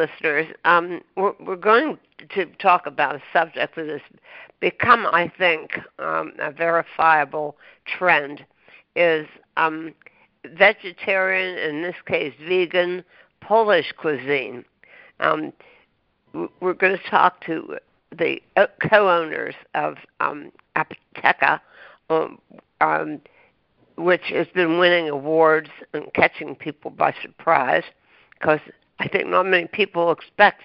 [0.00, 1.98] Listeners, um, we're, we're going
[2.34, 4.00] to talk about a subject that has
[4.58, 8.46] become, I think, um, a verifiable trend
[8.96, 9.26] is
[9.58, 9.92] um,
[10.56, 13.04] vegetarian, in this case, vegan
[13.42, 14.64] Polish cuisine.
[15.20, 15.52] Um,
[16.60, 17.76] we're going to talk to
[18.10, 18.40] the
[18.88, 20.50] co-owners of um,
[22.08, 22.38] um,
[22.80, 23.20] um,
[23.98, 27.84] which has been winning awards and catching people by surprise,
[28.38, 28.60] because
[29.00, 30.62] I think not many people expect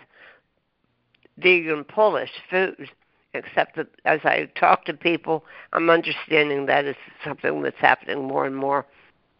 [1.38, 2.90] vegan Polish food,
[3.34, 8.46] except that as I talk to people, I'm understanding that it's something that's happening more
[8.46, 8.86] and more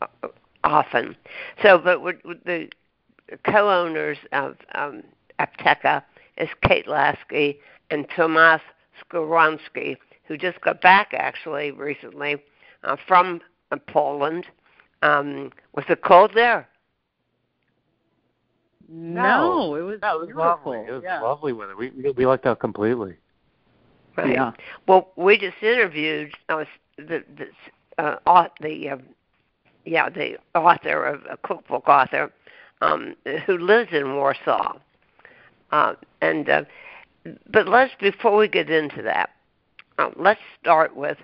[0.02, 0.08] uh,
[0.64, 1.18] often.
[1.62, 2.70] So, but with the
[3.44, 5.04] co-owners of um,
[5.40, 6.02] Apteka
[6.38, 7.60] is Kate Lasky
[7.92, 8.62] and Tomas
[9.04, 12.38] Skowronski, who just got back actually recently
[12.86, 13.42] uh, from
[13.72, 14.46] uh, Poland.
[15.02, 16.70] Um, was it cold there?
[18.88, 20.46] No, it was no, it was beautiful.
[20.46, 20.80] lovely.
[20.80, 21.22] It was yeah.
[21.22, 21.76] lovely weather.
[21.76, 23.16] We we, we lucked out completely.
[24.16, 24.32] Right.
[24.32, 24.52] Yeah.
[24.88, 26.66] Well, we just interviewed uh,
[26.98, 27.24] the
[27.98, 28.98] the uh, the uh,
[29.86, 32.32] yeah the author of a cookbook author
[32.82, 34.78] um, who lives in Warsaw,
[35.72, 36.64] uh, and uh,
[37.52, 39.32] but let's before we get into that,
[39.98, 41.18] uh, let's start with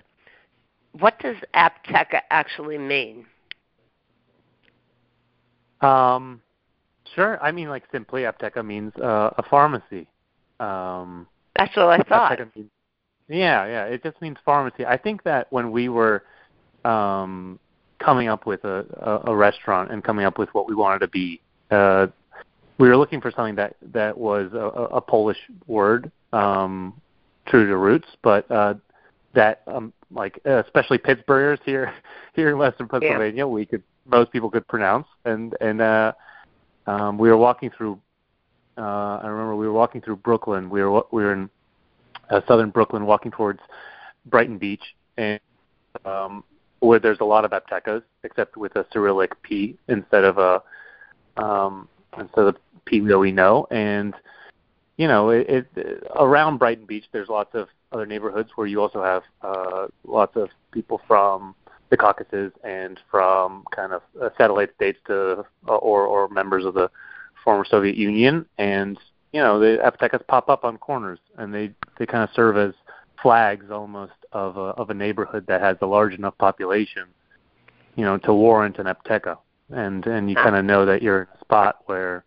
[0.94, 3.26] what does Apteka actually mean?
[5.82, 6.42] Um,
[7.16, 7.42] sure.
[7.44, 10.08] I mean, like simply, Apteka means uh, a pharmacy.
[10.60, 12.40] Um, That's what I thought.
[12.56, 12.70] Means,
[13.28, 13.86] yeah, yeah.
[13.86, 14.86] It just means pharmacy.
[14.86, 16.24] I think that when we were
[16.86, 17.60] um,
[18.00, 18.86] coming up with a,
[19.26, 21.42] a, a restaurant and coming up with what we wanted to be,
[21.72, 22.08] uh,
[22.78, 24.58] we were looking for something that that was a,
[24.96, 27.00] a Polish word, um,
[27.48, 28.74] true to roots, but uh,
[29.34, 31.94] that um, like especially Pittsburghers here
[32.34, 33.46] here in Western Pennsylvania, yeah.
[33.46, 36.12] we could most people could pronounce, and and uh,
[36.88, 38.00] um, we were walking through.
[38.78, 40.70] Uh, I remember we were walking through Brooklyn.
[40.70, 41.50] We were we were in
[42.30, 43.60] uh, southern Brooklyn, walking towards
[44.26, 44.84] Brighton Beach,
[45.18, 45.40] and
[46.06, 46.44] um,
[46.80, 50.64] where there's a lot of aptekas, except with a Cyrillic P instead of a
[51.42, 51.88] um,
[52.18, 53.68] instead of P that we know.
[53.72, 54.14] And
[54.98, 59.04] you know, it, it around Brighton Beach, there's lots of other neighborhoods where you also
[59.04, 61.56] have uh, lots of people from
[61.92, 66.74] the Caucasus and from kind of uh, satellite states to uh, or or members of
[66.74, 66.90] the
[67.44, 68.98] former Soviet Union, and
[69.34, 72.74] you know the aptekas pop up on corners, and they they kind of serve as
[73.22, 77.04] flags almost of a of a neighborhood that has a large enough population,
[77.96, 79.38] you know, to warrant an apteka,
[79.70, 82.24] and and you kind of know that you're in a spot where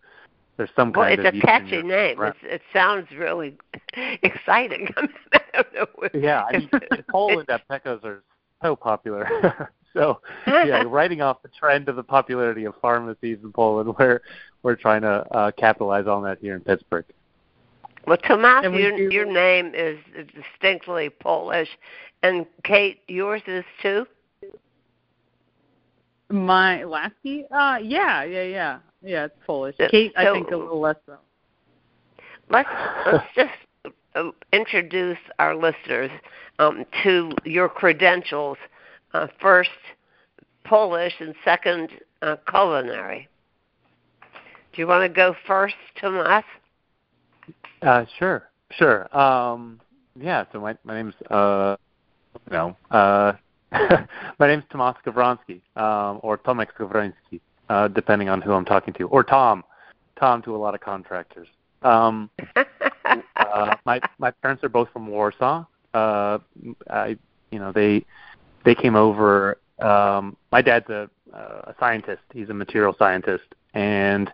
[0.57, 2.21] there's some well, kind it's of it's a catchy name.
[2.21, 3.57] It's, it sounds really
[4.21, 4.89] exciting.
[5.33, 6.09] I don't know.
[6.13, 6.69] Yeah, I mean,
[7.09, 8.23] Poland, aptekas are
[8.65, 9.69] so popular.
[9.93, 14.21] so yeah, writing off the trend of the popularity of pharmacies in Poland, we're
[14.63, 17.05] we're trying to uh, capitalize on that here in Pittsburgh.
[18.07, 19.09] Well, Tomas, your do...
[19.11, 19.97] your name is
[20.35, 21.69] distinctly Polish,
[22.23, 24.05] and Kate, yours is too.
[26.29, 29.25] My Lasky, uh, yeah, yeah, yeah, yeah.
[29.25, 29.75] It's Polish.
[29.77, 31.17] So, Kate, I think a little less so.
[32.49, 32.69] Let's
[33.05, 36.11] let's just uh, introduce our listeners
[36.59, 38.57] um, to your credentials.
[39.13, 39.69] Uh, first,
[40.63, 41.89] Polish, and second,
[42.21, 43.27] uh, culinary.
[44.73, 46.43] Do you want to go first, Tomas?
[47.81, 49.15] Uh, sure, sure.
[49.17, 49.79] Um,
[50.19, 50.45] yeah.
[50.51, 51.77] So my my name's uh,
[52.51, 53.33] no, uh,
[53.71, 57.39] my name's Tomas Skowronski, um, or Tomek Skowronski,
[57.69, 59.63] uh, depending on who I'm talking to, or Tom,
[60.19, 61.47] Tom to a lot of contractors.
[61.83, 62.29] Um,
[63.35, 65.65] uh, my my parents are both from Warsaw.
[65.95, 66.39] Uh,
[66.89, 67.17] I,
[67.51, 68.05] you know, they
[68.63, 69.57] they came over.
[69.79, 72.23] Um, my dad's a a scientist.
[72.33, 74.31] He's a material scientist, and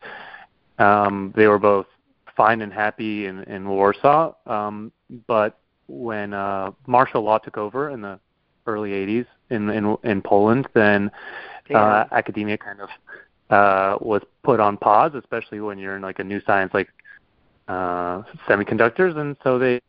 [0.80, 1.88] um, they were both
[2.36, 4.34] fine and happy in, in Warsaw.
[4.46, 4.92] Um,
[5.28, 8.20] but when uh, martial law took over in the
[8.68, 11.12] early 80s in in, in Poland, then
[11.74, 12.90] uh, academia kind of
[13.50, 16.90] uh, was put on pause, especially when you're in like a new science like
[17.68, 19.82] uh, semiconductors, and so they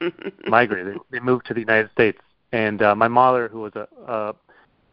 [0.46, 0.98] migrated.
[1.10, 2.18] They moved to the United States,
[2.52, 4.34] and uh, my mother, who was a, a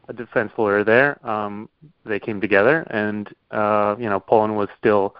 [0.09, 1.69] a defense lawyer there, um,
[2.05, 5.15] they came together, and uh, you know Poland was still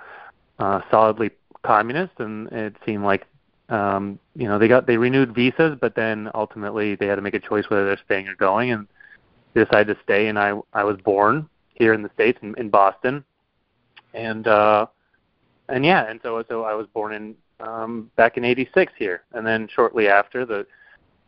[0.60, 1.31] uh, solidly
[1.64, 3.25] communist, and it seemed like
[3.69, 7.34] um, you know they got they renewed visas, but then ultimately they had to make
[7.34, 8.88] a choice whether they're staying or going, and
[9.54, 10.28] they decided to stay.
[10.28, 13.24] And I I was born here in the states in, in Boston,
[14.14, 14.88] and uh,
[15.68, 19.45] and yeah, and so so I was born in um, back in '86 here, and
[19.45, 20.65] then shortly after the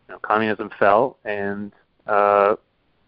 [0.08, 1.72] you know, communism fell, and
[2.08, 2.56] uh,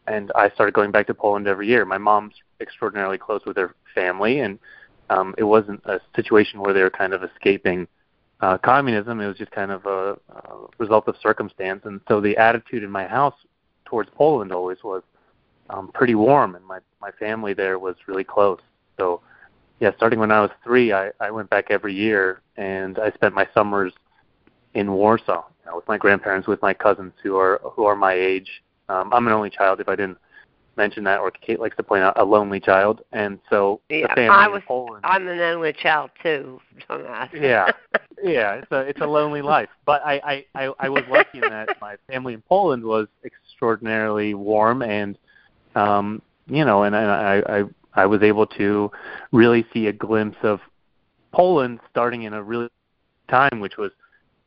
[0.07, 1.85] and I started going back to Poland every year.
[1.85, 4.59] My mom's extraordinarily close with her family, and
[5.09, 7.88] um, it wasn't a situation where they were kind of escaping
[8.41, 9.19] uh, communism.
[9.19, 12.91] It was just kind of a, a result of circumstance, and so the attitude in
[12.91, 13.35] my house
[13.85, 15.03] towards Poland always was
[15.69, 18.59] um, pretty warm, and my my family there was really close.
[18.97, 19.21] So,
[19.81, 23.33] yeah, starting when I was three, I I went back every year, and I spent
[23.33, 23.92] my summers
[24.75, 28.13] in Warsaw you know, with my grandparents, with my cousins who are who are my
[28.13, 28.62] age.
[28.89, 29.80] Um, I'm an only child.
[29.80, 30.19] If I didn't
[30.78, 34.13] mention that, or Kate likes to point out, a lonely child, and so yeah, the
[34.13, 35.04] family I was, in Poland.
[35.04, 36.62] I'm an only child too.
[37.33, 37.72] Yeah,
[38.24, 39.69] yeah, it's a it's a lonely life.
[39.86, 44.36] But I I I, I was lucky in that my family in Poland was extraordinarily
[44.36, 45.18] warm, and
[45.74, 48.91] um, you know, and I I I was able to
[49.31, 50.59] really see a glimpse of
[51.31, 52.69] Poland starting in a really
[53.29, 53.91] time, which was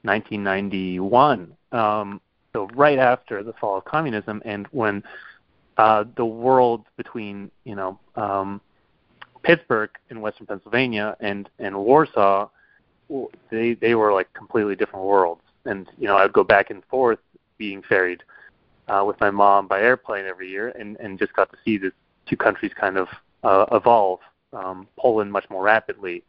[0.02, 1.56] 1991.
[1.73, 2.20] Um,
[2.52, 5.02] so right after the fall of communism, and when
[5.76, 8.61] uh, the world between you know um,
[9.43, 12.49] Pittsburgh in Western Pennsylvania and and Warsaw,
[13.50, 15.43] they they were like completely different worlds.
[15.64, 17.19] And you know I'd go back and forth
[17.58, 18.23] being ferried
[18.88, 21.93] uh, with my mom by airplane every year, and and just got to see the
[22.26, 23.08] two countries kind of
[23.44, 24.20] uh, evolve.
[24.52, 26.23] Um, Poland much more rapidly,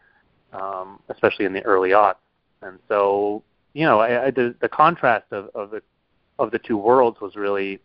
[0.51, 2.15] um, especially in the early aughts.
[2.61, 5.81] And so you know I, I, the the contrast of, of the
[6.39, 7.79] of the two worlds was really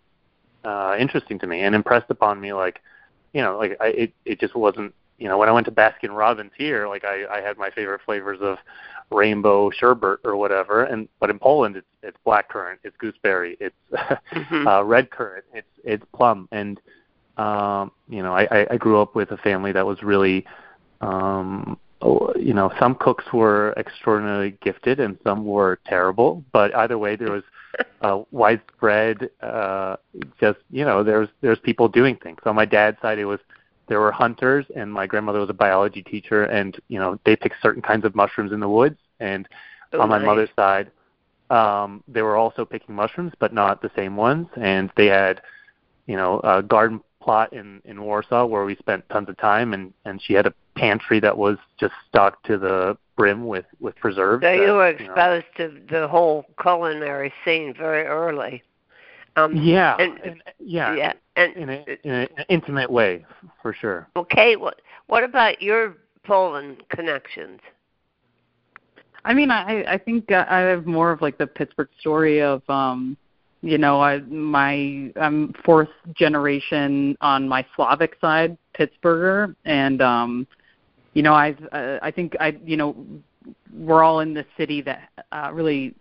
[0.65, 2.53] uh, interesting to me and impressed upon me.
[2.53, 2.81] Like,
[3.33, 4.95] you know, like I, it it just wasn't.
[5.19, 8.01] You know, when I went to Baskin Robbins here, like I, I had my favorite
[8.07, 8.57] flavors of
[9.11, 14.67] rainbow sherbet or whatever, and but in Poland it's it's blackcurrant, it's gooseberry, it's mm-hmm.
[14.67, 16.81] uh, red currant, it's it's plum, and
[17.37, 20.45] um, you know, I, I grew up with a family that was really
[21.01, 26.97] um, Oh, you know, some cooks were extraordinarily gifted and some were terrible, but either
[26.97, 27.43] way, there was
[28.01, 29.29] uh, widespread.
[29.43, 29.97] Uh,
[30.41, 32.39] just you know, there's there's people doing things.
[32.47, 33.41] On my dad's side, it was
[33.89, 37.57] there were hunters, and my grandmother was a biology teacher, and you know, they picked
[37.61, 38.97] certain kinds of mushrooms in the woods.
[39.19, 39.47] And
[39.93, 40.27] oh, on my nice.
[40.27, 40.91] mother's side,
[41.51, 44.49] um, they were also picking mushrooms, but not the same ones.
[44.57, 45.43] And they had,
[46.07, 49.93] you know, a garden plot in in Warsaw where we spent tons of time, and
[50.05, 54.43] and she had a pantry that was just stocked to the brim with with preserves.
[54.43, 58.63] So that, you were know, exposed to the whole culinary scene very early.
[59.37, 63.25] Um, yeah, and, and, yeah, yeah, and in, a, in an intimate way,
[63.63, 64.09] for sure.
[64.17, 67.61] Okay, what what about your Poland connections?
[69.25, 73.17] I mean, I I think I have more of like the Pittsburgh story of um
[73.63, 80.47] you know i my i'm fourth generation on my slavic side pittsburgher and um
[81.15, 82.97] you know i've uh, i think i you know
[83.75, 85.95] we're all in this city that uh really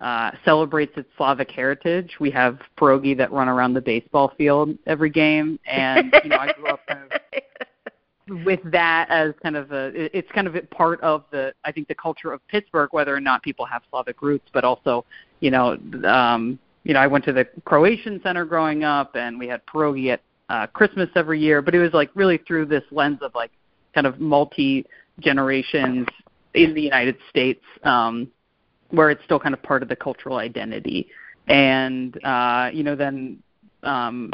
[0.00, 2.16] uh celebrates its slavic heritage.
[2.20, 6.52] We have pierogi that run around the baseball field every game and you know i
[6.52, 7.20] grew up kind of
[8.44, 11.88] with that as kind of a it's kind of a part of the I think
[11.88, 15.04] the culture of Pittsburgh whether or not people have Slavic roots but also
[15.40, 19.46] you know um you know, I went to the Croatian Center growing up, and we
[19.46, 21.62] had pierogi at uh, Christmas every year.
[21.62, 23.50] But it was like really through this lens of like
[23.94, 24.86] kind of multi
[25.18, 26.08] generations
[26.54, 28.28] in the United States, um,
[28.90, 31.08] where it's still kind of part of the cultural identity.
[31.48, 33.42] And uh, you know, then
[33.82, 34.32] um,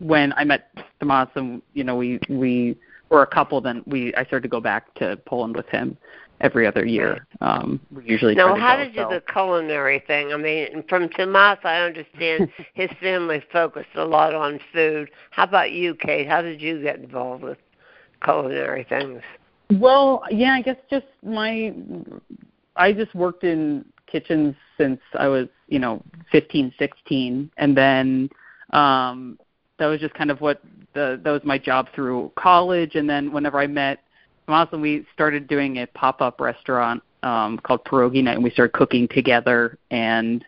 [0.00, 2.76] when I met Tomas, and you know, we we
[3.08, 3.60] were a couple.
[3.60, 5.96] Then we I started to go back to Poland with him
[6.40, 7.26] every other year.
[7.40, 9.08] Um, we usually now, how did you so.
[9.08, 10.32] the culinary thing?
[10.32, 15.10] I mean, from Tomas, I understand his family focused a lot on food.
[15.30, 16.26] How about you, Kate?
[16.28, 17.58] How did you get involved with
[18.22, 19.22] culinary things?
[19.72, 21.72] Well, yeah, I guess just my
[22.76, 28.28] I just worked in kitchens since I was, you know, 15, 16 and then
[28.70, 29.38] um
[29.78, 30.62] that was just kind of what
[30.94, 34.03] the that was my job through college and then whenever I met
[34.46, 34.80] Awesome.
[34.82, 39.08] We started doing a pop up restaurant um, called Pierogi Night, and we started cooking
[39.08, 39.78] together.
[39.90, 40.44] And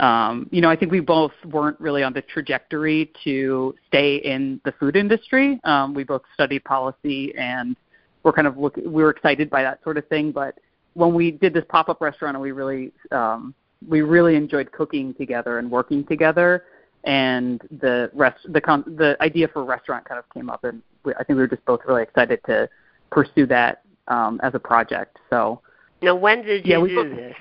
[0.00, 4.60] um, you know, I think we both weren't really on the trajectory to stay in
[4.64, 5.60] the food industry.
[5.64, 7.76] Um, we both studied policy, and
[8.22, 8.76] we're kind of look.
[8.76, 10.32] We were excited by that sort of thing.
[10.32, 10.58] But
[10.94, 13.54] when we did this pop up restaurant, we really um,
[13.86, 16.64] we really enjoyed cooking together and working together.
[17.04, 20.82] And the rest, the con- the idea for a restaurant kind of came up, and
[21.04, 22.68] we, I think we were just both really excited to
[23.10, 25.18] pursue that um, as a project.
[25.30, 25.60] So
[26.02, 27.36] now, when did you yeah, we do this?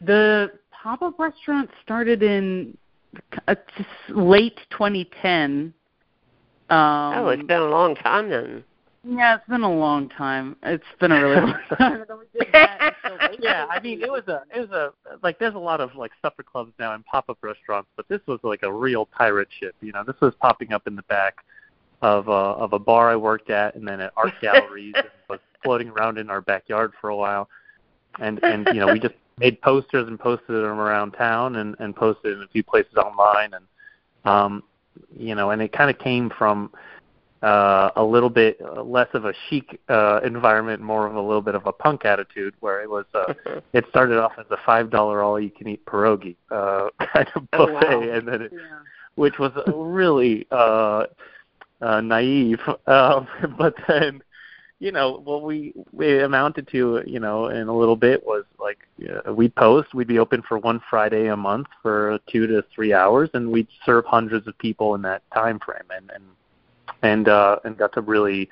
[0.00, 2.76] The pop-up restaurant started in
[3.46, 3.54] uh,
[4.08, 5.74] late 2010.
[6.70, 8.64] Um, oh, it's been a long time then.
[9.02, 10.56] Yeah, it's been a long time.
[10.62, 12.04] It's been a really long time.
[13.40, 14.92] yeah, I mean, it was a, it was a,
[15.22, 18.40] like, there's a lot of like supper clubs now and pop-up restaurants, but this was
[18.42, 19.74] like a real pirate ship.
[19.80, 21.36] You know, this was popping up in the back
[22.02, 25.40] of a of a bar I worked at, and then at art galleries, and was
[25.62, 27.48] floating around in our backyard for a while.
[28.18, 31.94] And and you know we just made posters and posted them around town, and and
[31.94, 33.64] posted in a few places online, and
[34.24, 34.62] um,
[35.16, 36.72] you know, and it kind of came from
[37.42, 41.54] uh, a little bit less of a chic uh, environment, more of a little bit
[41.54, 43.04] of a punk attitude, where it was.
[43.14, 43.32] Uh,
[43.72, 47.46] it started off as a five dollar all you can eat pierogi uh, kind of
[47.52, 48.02] Oh, buffet, wow.
[48.02, 48.60] and then it, Yeah.
[49.14, 51.06] which was really uh,
[51.80, 52.60] uh, naive.
[52.86, 54.22] Um, but then,
[54.80, 58.78] you know, what we we amounted to, you know, in a little bit was like
[59.26, 62.92] uh, we'd post, we'd be open for one Friday a month for two to three
[62.92, 66.24] hours, and we'd serve hundreds of people in that time frame, and and
[67.02, 68.48] and uh, and got to really.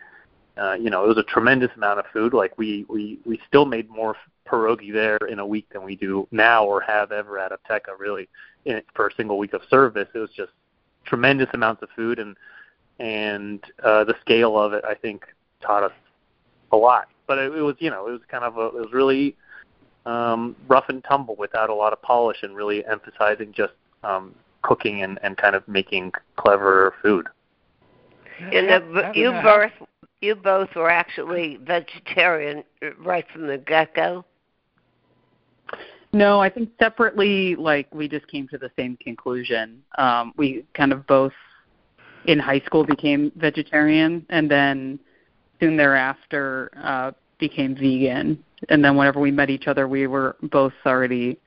[0.56, 2.34] Uh, you know, it was a tremendous amount of food.
[2.34, 4.16] Like we we we still made more
[4.46, 7.96] pierogi there in a week than we do now or have ever at Apteka.
[7.98, 8.28] Really,
[8.64, 10.52] in, for a single week of service, it was just
[11.04, 12.36] tremendous amounts of food and
[12.98, 15.24] and uh, the scale of it I think
[15.60, 15.92] taught us
[16.72, 17.08] a lot.
[17.26, 19.36] But it, it was you know it was kind of a, it was really
[20.06, 23.74] um, rough and tumble without a lot of polish and really emphasizing just
[24.04, 27.26] um, cooking and, and kind of making clever food.
[28.40, 29.88] And How- the, how you that both
[30.20, 34.24] you both were actually vegetarian uh, right from the get go.
[36.12, 39.82] No, I think separately, like we just came to the same conclusion.
[39.98, 41.34] Um, we kind of both
[42.26, 44.98] in high school became vegetarian, and then
[45.60, 48.42] soon thereafter uh, became vegan.
[48.68, 51.38] And then whenever we met each other, we were both already,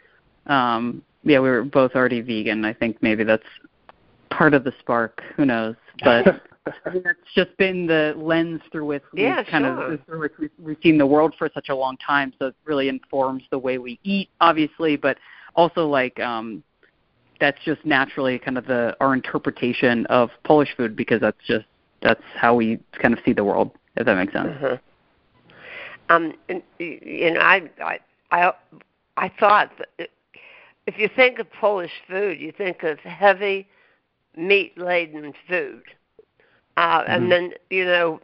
[0.47, 2.65] um, yeah, we were both already vegan.
[2.65, 3.43] I think maybe that's
[4.29, 5.21] part of the spark.
[5.35, 5.75] Who knows?
[6.03, 6.25] But
[6.85, 9.93] I mean, that's just been the lens through which we Yeah, kind sure.
[9.93, 12.33] of through which we've, we've seen the world for such a long time.
[12.39, 15.17] So it really informs the way we eat, obviously, but
[15.55, 16.63] also like um,
[17.41, 21.65] that's just naturally kind of the our interpretation of Polish food because that's just
[22.01, 23.71] that's how we kind of see the world.
[23.97, 24.47] If that makes sense.
[24.55, 24.77] Uh-huh.
[26.09, 27.99] Um, and, you know, I, I,
[28.31, 28.53] I,
[29.17, 30.09] I thought that
[30.87, 33.67] if you think of Polish food, you think of heavy,
[34.35, 35.83] meat-laden food,
[36.77, 37.05] uh, Mhm.
[37.07, 38.19] and then you know,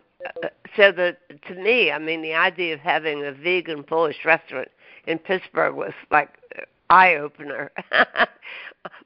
[0.76, 4.70] so that to me, I mean, the idea of having a vegan Polish restaurant
[5.06, 6.30] in Pittsburgh was like
[6.90, 7.72] eye opener.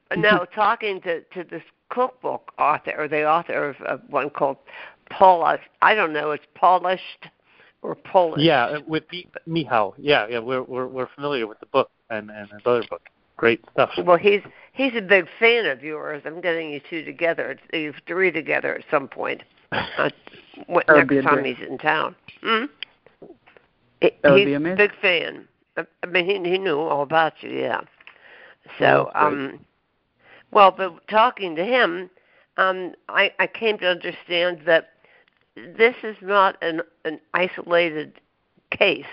[0.08, 4.56] but no, talking to to this cookbook author or the author of, of one called
[5.10, 7.28] Polish, I don't know, it's polished
[7.82, 8.42] or Polish.
[8.42, 9.94] Yeah, uh, with Mi- Michał.
[9.98, 13.02] Yeah, yeah, we're we're we're familiar with the book and and his other book.
[13.36, 13.90] Great stuff.
[14.04, 14.40] Well, he's
[14.72, 16.22] he's a big fan of yours.
[16.24, 17.58] I'm getting you two together.
[17.72, 19.42] You three together at some point.
[19.96, 20.10] Uh,
[20.66, 21.56] what, next time great.
[21.56, 22.14] he's in town.
[22.42, 22.64] Hmm?
[24.02, 24.76] That would he's be a amazing.
[24.76, 25.48] big fan.
[25.78, 27.50] I I mean, he he knew all about you.
[27.50, 27.80] Yeah.
[28.78, 29.22] So, great.
[29.24, 29.60] um,
[30.52, 32.10] well, but talking to him,
[32.56, 34.90] um, I I came to understand that
[35.56, 38.20] this is not an an isolated
[38.70, 39.04] case.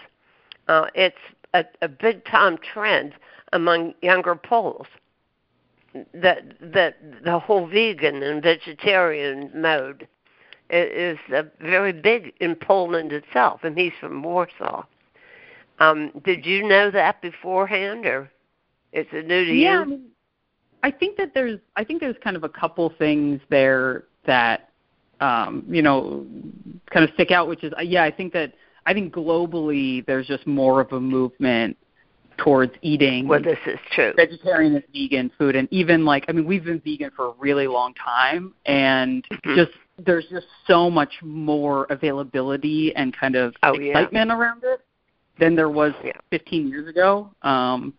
[0.68, 1.18] Uh, it's
[1.54, 3.14] a, a big time trend
[3.54, 4.88] among younger Poles.
[6.14, 10.08] That that the whole vegan and vegetarian mode
[10.70, 14.84] is uh, very big in Poland itself, and he's from Warsaw.
[15.80, 18.30] Um, did you know that beforehand, or
[18.92, 19.86] is it new to yeah, I, you?
[19.86, 20.06] mean,
[20.84, 24.70] I think that there's I think there's kind of a couple things there that
[25.20, 26.26] um, you know
[26.92, 28.54] kind of stick out, which is yeah, I think that
[28.86, 31.78] I think globally there's just more of a movement
[32.38, 34.14] towards eating Well, this is true.
[34.16, 37.68] vegetarian and vegan food and even like I mean we've been vegan for a really
[37.68, 39.56] long time and Mhm.
[39.56, 43.90] just there's just so much more availability and kind of Oh, yeah.
[44.00, 44.80] excitement around it
[45.38, 46.14] than there was Yeah.
[46.32, 47.30] 15 years ago.
[47.42, 47.94] Um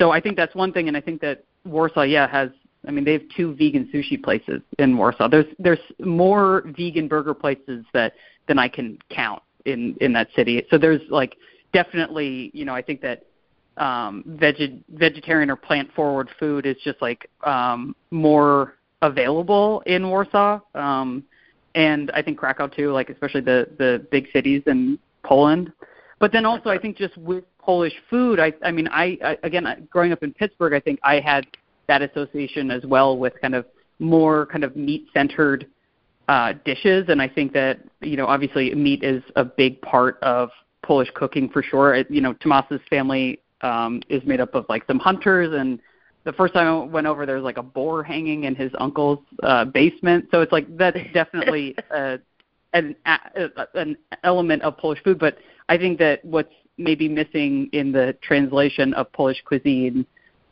[0.00, 2.50] so I think that's one thing and I think that Warsaw yeah has
[2.86, 5.28] I mean they have two vegan sushi places in Warsaw.
[5.28, 8.14] There's there's more vegan burger places that
[8.48, 10.64] than I can count in in that city.
[10.70, 11.36] So there's like
[11.72, 13.26] definitely, you know, I think that
[13.76, 20.60] um, veg- vegetarian or plant forward food is just like um, more available in Warsaw,
[20.74, 21.24] um,
[21.74, 25.72] and I think Krakow too, like especially the the big cities in Poland.
[26.20, 29.66] But then also, I think just with Polish food, I I mean, I, I again
[29.66, 31.46] I- growing up in Pittsburgh, I think I had
[31.88, 33.66] that association as well with kind of
[33.98, 35.66] more kind of meat centered
[36.28, 40.50] uh, dishes, and I think that you know obviously meat is a big part of
[40.82, 41.94] Polish cooking for sure.
[41.94, 45.80] It, you know, Tomas's family um, is made up of like some hunters, and
[46.24, 49.20] the first time I went over, there was like a boar hanging in his uncle's
[49.42, 50.26] uh, basement.
[50.30, 52.18] So it's like that's definitely uh,
[52.74, 55.18] an a, an element of Polish food.
[55.18, 55.38] But
[55.70, 60.04] I think that what's maybe missing in the translation of Polish cuisine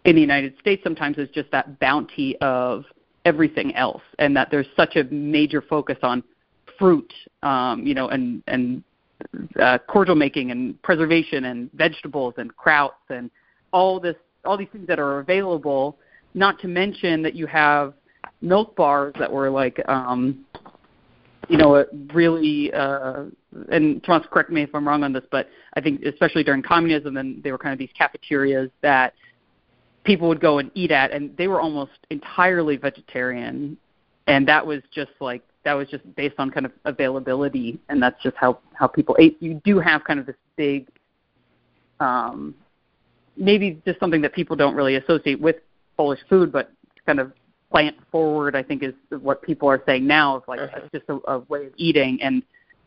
[0.04, 2.84] in the United States sometimes is just that bounty of
[3.24, 6.22] everything else, and that there's such a major focus on
[6.78, 8.84] fruit, um, you know, and and
[9.60, 13.28] uh, cordial making and preservation and vegetables and krauts and
[13.72, 15.98] all this all these things that are available.
[16.34, 17.94] Not to mention that you have
[18.40, 20.44] milk bars that were like um,
[21.48, 23.24] you know, a really, uh,
[23.70, 27.14] and Thomas, correct me if I'm wrong on this, but I think especially during communism,
[27.14, 29.14] then they were kind of these cafeterias that
[30.04, 33.76] people would go and eat at, and they were almost entirely vegetarian,
[34.26, 38.22] and that was just like that was just based on kind of availability, and that's
[38.22, 39.36] just how how people ate.
[39.40, 40.88] You do have kind of this big,
[42.00, 42.54] um,
[43.36, 45.56] maybe just something that people don't really associate with
[45.96, 46.70] Polish food, but
[47.06, 47.32] kind of
[47.70, 50.80] plant forward i think is what people are saying now of like uh-huh.
[50.82, 52.42] it's just a, a way of eating and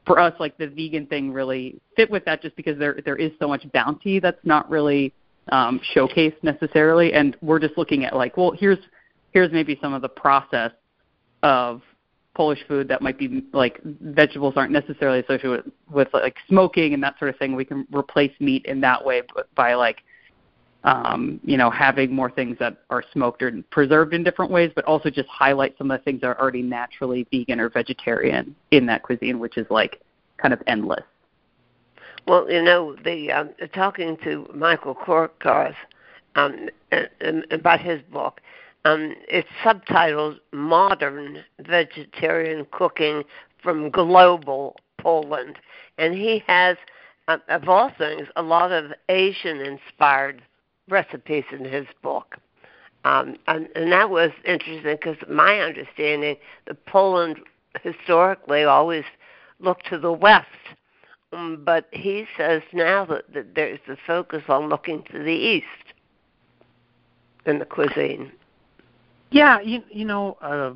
[0.05, 3.31] for us like the vegan thing really fit with that just because there there is
[3.39, 5.13] so much bounty that's not really
[5.51, 8.79] um showcased necessarily and we're just looking at like well here's
[9.31, 10.71] here's maybe some of the process
[11.43, 11.81] of
[12.33, 17.03] Polish food that might be like vegetables aren't necessarily associated with, with like smoking and
[17.03, 17.55] that sort of thing.
[17.55, 19.23] We can replace meat in that way
[19.55, 19.97] by like
[20.83, 24.83] um, you know, having more things that are smoked or preserved in different ways, but
[24.85, 28.85] also just highlight some of the things that are already naturally vegan or vegetarian in
[28.87, 30.01] that cuisine, which is like
[30.37, 31.03] kind of endless.
[32.27, 35.75] Well, you know, the um, talking to Michael Korkosz
[36.35, 36.69] um,
[37.51, 38.41] about his book,
[38.85, 43.23] um, it's subtitled "Modern Vegetarian Cooking
[43.61, 45.57] from Global Poland,"
[45.97, 46.77] and he has,
[47.27, 50.41] uh, of all things, a lot of Asian-inspired
[50.91, 52.37] recipes in his book.
[53.03, 56.35] Um, and, and that was interesting because my understanding
[56.67, 57.37] that Poland
[57.81, 59.05] historically always
[59.59, 60.47] looked to the west,
[61.33, 65.65] um, but he says now that, that there's the focus on looking to the east
[67.45, 68.31] in the cuisine.
[69.31, 70.73] Yeah, you you know, uh,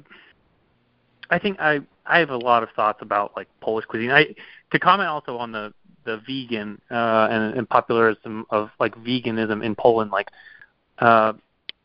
[1.30, 4.12] I think I I have a lot of thoughts about like Polish cuisine.
[4.12, 4.34] I
[4.72, 5.74] to comment also on the
[6.06, 10.30] the vegan uh, and, and popularism of like veganism in Poland, like
[11.00, 11.34] uh,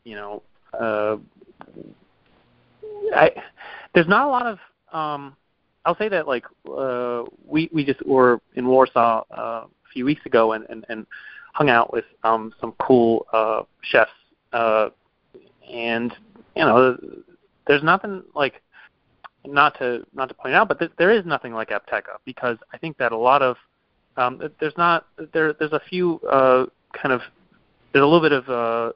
[0.03, 0.41] you know,
[0.79, 1.17] uh,
[3.13, 3.31] I
[3.93, 4.59] there's not a lot of
[4.93, 5.35] um,
[5.85, 10.25] I'll say that like uh, we we just were in Warsaw uh, a few weeks
[10.25, 11.05] ago and, and, and
[11.53, 14.11] hung out with um, some cool uh, chefs
[14.53, 14.89] uh,
[15.71, 16.13] and
[16.55, 16.97] you know
[17.67, 18.61] there's nothing like
[19.45, 22.77] not to not to point out, but th- there is nothing like Apteka because I
[22.77, 23.57] think that a lot of
[24.17, 25.53] um, there's not there.
[25.53, 27.21] There's a few uh, kind of
[27.93, 28.93] there's a little bit of uh,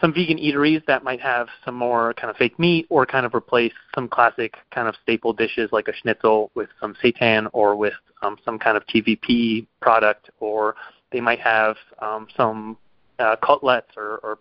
[0.00, 3.34] some vegan eateries that might have some more kind of fake meat or kind of
[3.34, 7.94] replace some classic kind of staple dishes like a schnitzel with some seitan or with
[8.22, 10.76] um, some kind of TVP product, or
[11.10, 12.76] they might have um, some
[13.18, 14.38] uh, cutlets or, or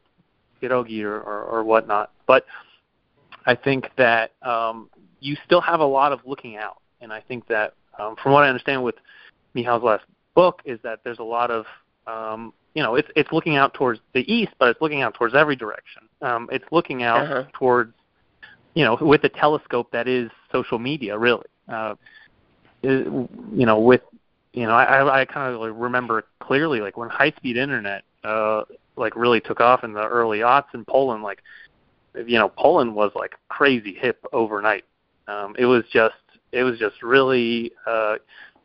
[0.62, 2.12] pierogi or, or, or whatnot.
[2.28, 2.46] But
[3.46, 7.48] I think that um, you still have a lot of looking out, and I think
[7.48, 8.96] that um, from what I understand with
[9.54, 11.66] Michał's last book is that there's a lot of
[12.08, 15.36] um, you know it's it's looking out towards the east, but it's looking out towards
[15.36, 16.04] every direction.
[16.22, 17.44] Um, it's looking out uh-huh.
[17.54, 17.94] towards
[18.74, 21.46] you know with a telescope that is social media, really.
[21.68, 21.96] Uh,
[22.84, 24.02] you know, with
[24.54, 28.64] you know, I I kind of like remember clearly like when high speed internet uh
[28.96, 31.42] like really took off in the early aughts in Poland, like
[32.16, 34.84] you know, Poland was like crazy hip overnight.
[35.28, 36.16] Um, it was just
[36.52, 38.16] it was just really uh,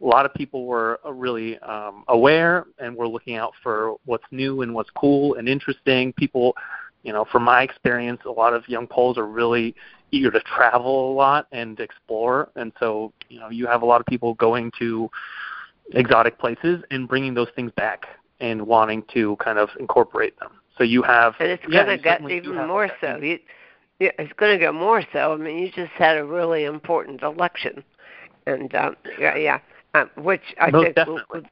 [0.01, 4.25] a lot of people were uh, really um, aware and were looking out for what's
[4.31, 6.12] new and what's cool and interesting.
[6.12, 6.55] People,
[7.03, 9.75] you know, from my experience, a lot of young Poles are really
[10.11, 14.01] eager to travel a lot and explore, and so you know you have a lot
[14.01, 15.11] of people going to
[15.92, 18.07] exotic places and bringing those things back
[18.40, 20.51] and wanting to kind of incorporate them.
[20.77, 23.16] So you have, and it's going to get even more so.
[23.16, 23.38] You,
[23.98, 25.32] yeah, it's going to get more so.
[25.32, 27.82] I mean, you just had a really important election,
[28.46, 29.59] and um, yeah, yeah,
[29.94, 31.22] um, which I Most think, definitely.
[31.32, 31.42] Will,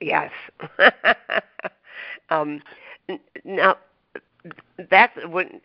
[0.00, 0.30] yes.
[2.30, 2.62] um,
[3.44, 3.76] now,
[4.90, 5.60] that's when.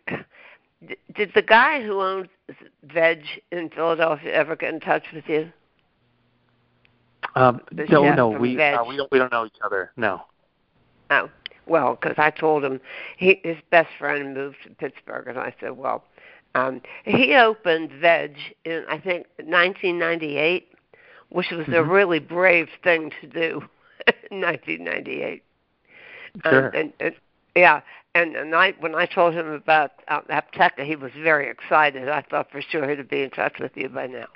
[1.14, 2.26] Did the guy who owns
[2.82, 5.52] Veg in Philadelphia ever get in touch with you?
[7.36, 9.92] Um, no, no, we uh, we don't we don't know each other.
[9.96, 10.22] No.
[11.10, 11.30] Oh,
[11.66, 12.80] well, because I told him
[13.16, 16.04] he, his best friend moved to Pittsburgh, and I said, well,
[16.54, 20.68] um, he opened Veg in I think 1998,
[21.30, 21.74] which was mm-hmm.
[21.74, 23.62] a really brave thing to do
[24.30, 25.42] in 1998.
[26.44, 26.66] Sure.
[26.66, 27.14] Um, and, and
[27.54, 27.80] yeah,
[28.14, 32.08] and, and I when I told him about uh, Apteka, he was very excited.
[32.08, 34.26] I thought for sure he'd be in touch with you by now.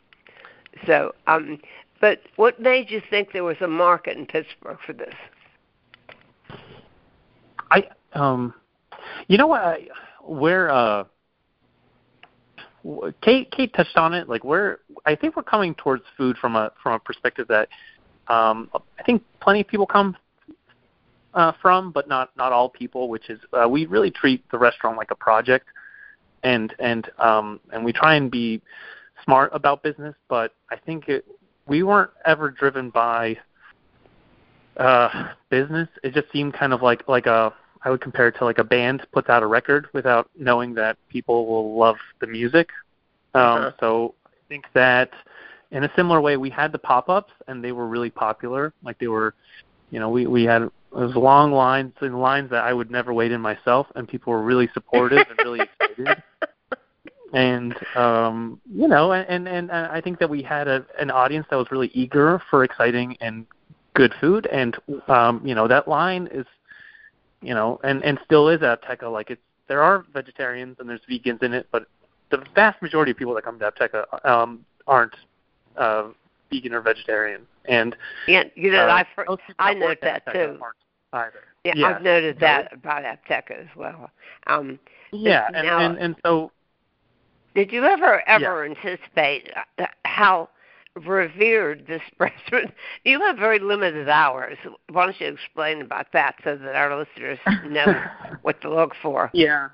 [0.87, 1.59] So, um,
[2.01, 5.15] but what made you think there was a market in Pittsburgh for this?
[7.71, 8.55] I um,
[9.29, 9.63] you know what?
[9.63, 9.89] I,
[10.23, 11.05] where uh,
[13.23, 14.29] Kate Kate touched on it.
[14.29, 17.69] Like we're I think we're coming towards food from a from a perspective that
[18.29, 20.17] um, I think plenty of people come
[21.35, 23.09] uh, from, but not not all people.
[23.09, 25.67] Which is uh, we really treat the restaurant like a project,
[26.43, 28.63] and and um, and we try and be
[29.25, 30.15] smart about business.
[30.29, 31.25] But I think it,
[31.67, 33.37] we weren't ever driven by
[34.77, 35.89] uh, business.
[36.03, 38.65] It just seemed kind of like like a I would compare it to like a
[38.65, 42.71] band puts out a record without knowing that people will love the music.
[43.35, 43.71] Um, uh-huh.
[43.81, 45.11] So I think that
[45.71, 48.73] in a similar way, we had the pop-ups and they were really popular.
[48.83, 49.35] Like they were,
[49.91, 53.13] you know, we we had it was long lines and lines that I would never
[53.13, 56.23] wait in myself, and people were really supportive and really excited.
[57.33, 61.47] And um, you know, and, and and I think that we had a, an audience
[61.51, 63.47] that was really eager for exciting and
[63.97, 64.77] good food, and
[65.09, 66.47] um, you know that line is
[67.43, 69.11] you know, and and still is at Apteka.
[69.11, 71.87] Like it's there are vegetarians and there's vegans in it, but
[72.31, 75.15] the vast majority of people that come to Apteka um, aren't
[75.77, 76.09] uh,
[76.51, 77.43] vegan or vegetarian.
[77.67, 80.59] And yeah, you know, uh, I've I noted that too.
[81.13, 81.33] Either.
[81.65, 84.11] Yeah, yeah, I've noted that about Apteka as well.
[84.47, 84.79] Um,
[85.13, 86.53] yeah, and, now, and and so.
[87.55, 88.75] Did you ever ever yeah.
[88.75, 90.51] anticipate uh, how
[91.05, 92.73] revered this restaurant.
[93.05, 94.59] You have very limited hours.
[94.91, 98.05] Why don't you explain about that so that our listeners know
[98.43, 99.31] what to look for?
[99.33, 99.69] Yeah.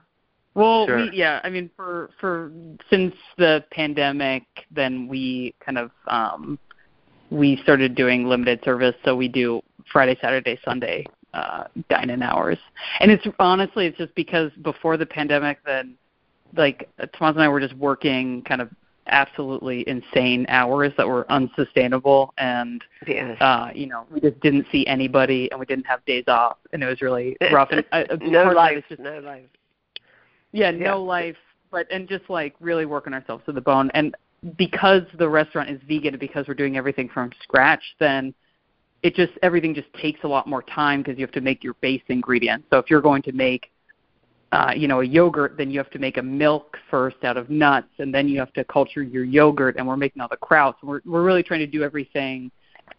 [0.55, 0.97] Well, sure.
[0.97, 2.53] we, yeah, I mean, for for
[2.91, 6.59] since the pandemic, then we kind of um,
[7.31, 8.95] we started doing limited service.
[9.03, 12.59] So we do Friday, Saturday, Sunday uh, dine-in hours,
[13.01, 15.97] and it's honestly it's just because before the pandemic, then
[16.55, 16.87] like
[17.19, 18.69] Tomas and I were just working kind of
[19.07, 22.33] absolutely insane hours that were unsustainable.
[22.39, 23.37] And yes.
[23.41, 26.59] uh you know we just didn't see anybody and we didn't have days off.
[26.73, 27.69] And it was really rough.
[27.71, 29.45] And uh, no life just no life.
[30.53, 30.85] Yeah, yeah.
[30.85, 31.37] no life.
[31.71, 33.91] But and just like really working ourselves to the bone.
[33.95, 34.15] And
[34.57, 38.35] because the restaurant is vegan and because we're doing everything from scratch then
[39.03, 41.75] it just everything just takes a lot more time because you have to make your
[41.75, 42.67] base ingredients.
[42.71, 43.72] So if you're going to make
[44.53, 47.49] uh, you know, a yogurt, then you have to make a milk first out of
[47.49, 50.75] nuts, and then you have to culture your yogurt, and we're making all the krauts.
[50.83, 52.51] We're we're really trying to do everything,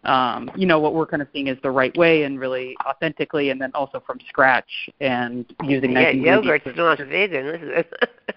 [0.04, 3.52] um, you know, what we're kind of seeing is the right way and really authentically,
[3.52, 7.48] and then also from scratch and using yeah, nice yogurt's not vegan.
[7.48, 7.86] Is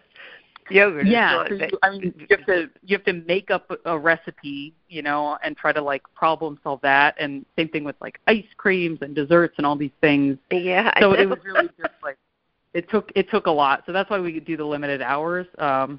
[0.71, 1.07] yogurt.
[1.07, 4.75] Yeah, so you, I mean, you have to you have to make up a recipe,
[4.89, 7.17] you know, and try to like problem solve that.
[7.19, 10.37] And same thing with like ice creams and desserts and all these things.
[10.53, 10.93] Yeah.
[11.01, 12.19] So it was really just like
[12.77, 13.85] it took it took a lot.
[13.87, 15.99] So that's why we do the limited hours um,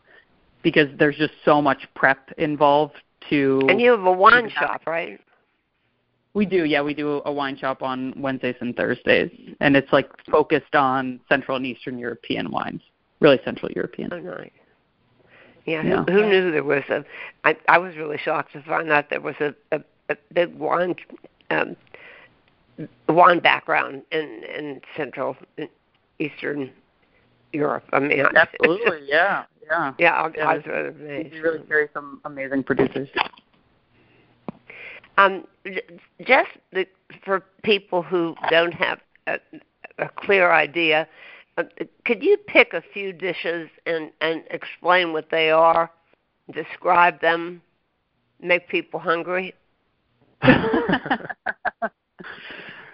[0.61, 2.95] because there's just so much prep involved
[3.29, 3.61] to.
[3.67, 5.19] And you have a wine shop, right?
[6.35, 6.83] We do, yeah.
[6.83, 11.57] We do a wine shop on Wednesdays and Thursdays, and it's like focused on Central
[11.57, 12.81] and Eastern European wines,
[13.21, 14.13] really Central European.
[14.13, 14.51] Oh, nice.
[15.65, 16.03] Yeah, yeah.
[16.07, 17.03] Who, who knew there was a?
[17.43, 20.95] I I was really shocked to find out there was a a, a big wine
[21.49, 21.75] um,
[23.09, 25.35] wine background in in Central
[26.19, 26.71] Eastern
[27.53, 27.85] Europe.
[27.93, 30.13] I mean, absolutely, yeah, yeah, yeah.
[30.13, 31.33] I, yeah, I was really amazed.
[31.33, 33.09] We really carry some amazing producers.
[35.17, 35.45] Um,
[36.21, 36.85] just the,
[37.25, 39.39] for people who don't have a,
[39.97, 41.07] a clear idea,
[41.57, 41.63] uh,
[42.05, 45.89] could you pick a few dishes and and explain what they are,
[46.51, 47.61] describe them,
[48.39, 49.55] make people hungry?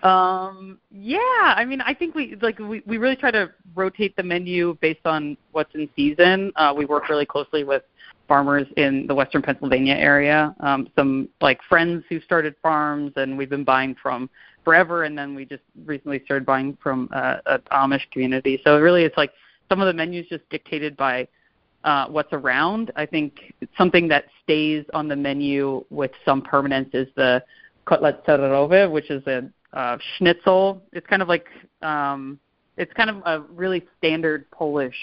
[0.04, 1.18] Um, yeah,
[1.56, 5.06] I mean, I think we like we we really try to rotate the menu based
[5.06, 6.52] on what's in season.
[6.58, 7.84] Uh, we work really closely with
[8.28, 10.54] farmers in the western Pennsylvania area.
[10.60, 14.30] Um, some like friends who started farms, and we've been buying from
[14.66, 15.04] forever.
[15.04, 18.60] And then we just recently started buying from uh, an Amish community.
[18.66, 19.32] So really, it's like
[19.70, 21.28] some of the menus just dictated by
[21.86, 22.92] uh, what's around.
[22.98, 27.42] I think something that stays on the menu with some permanence is the
[27.88, 30.82] kotlet serowe, which is a uh, schnitzel.
[30.94, 31.48] It's kind of like
[31.82, 32.40] um,
[32.78, 34.96] it's kind of a really standard Polish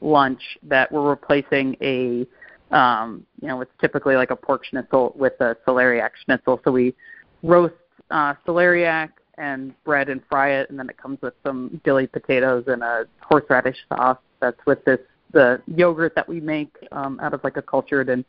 [0.00, 2.26] lunch that we're replacing a
[2.74, 6.60] um, you know it's typically like a pork schnitzel with a celeriac schnitzel.
[6.64, 6.94] So we
[7.42, 7.74] roast
[8.10, 12.64] uh, celeriac and bread and fry it, and then it comes with some dilly potatoes
[12.66, 15.00] and a horseradish sauce that's with this
[15.32, 18.24] the yogurt that we make um, out of like a cultured and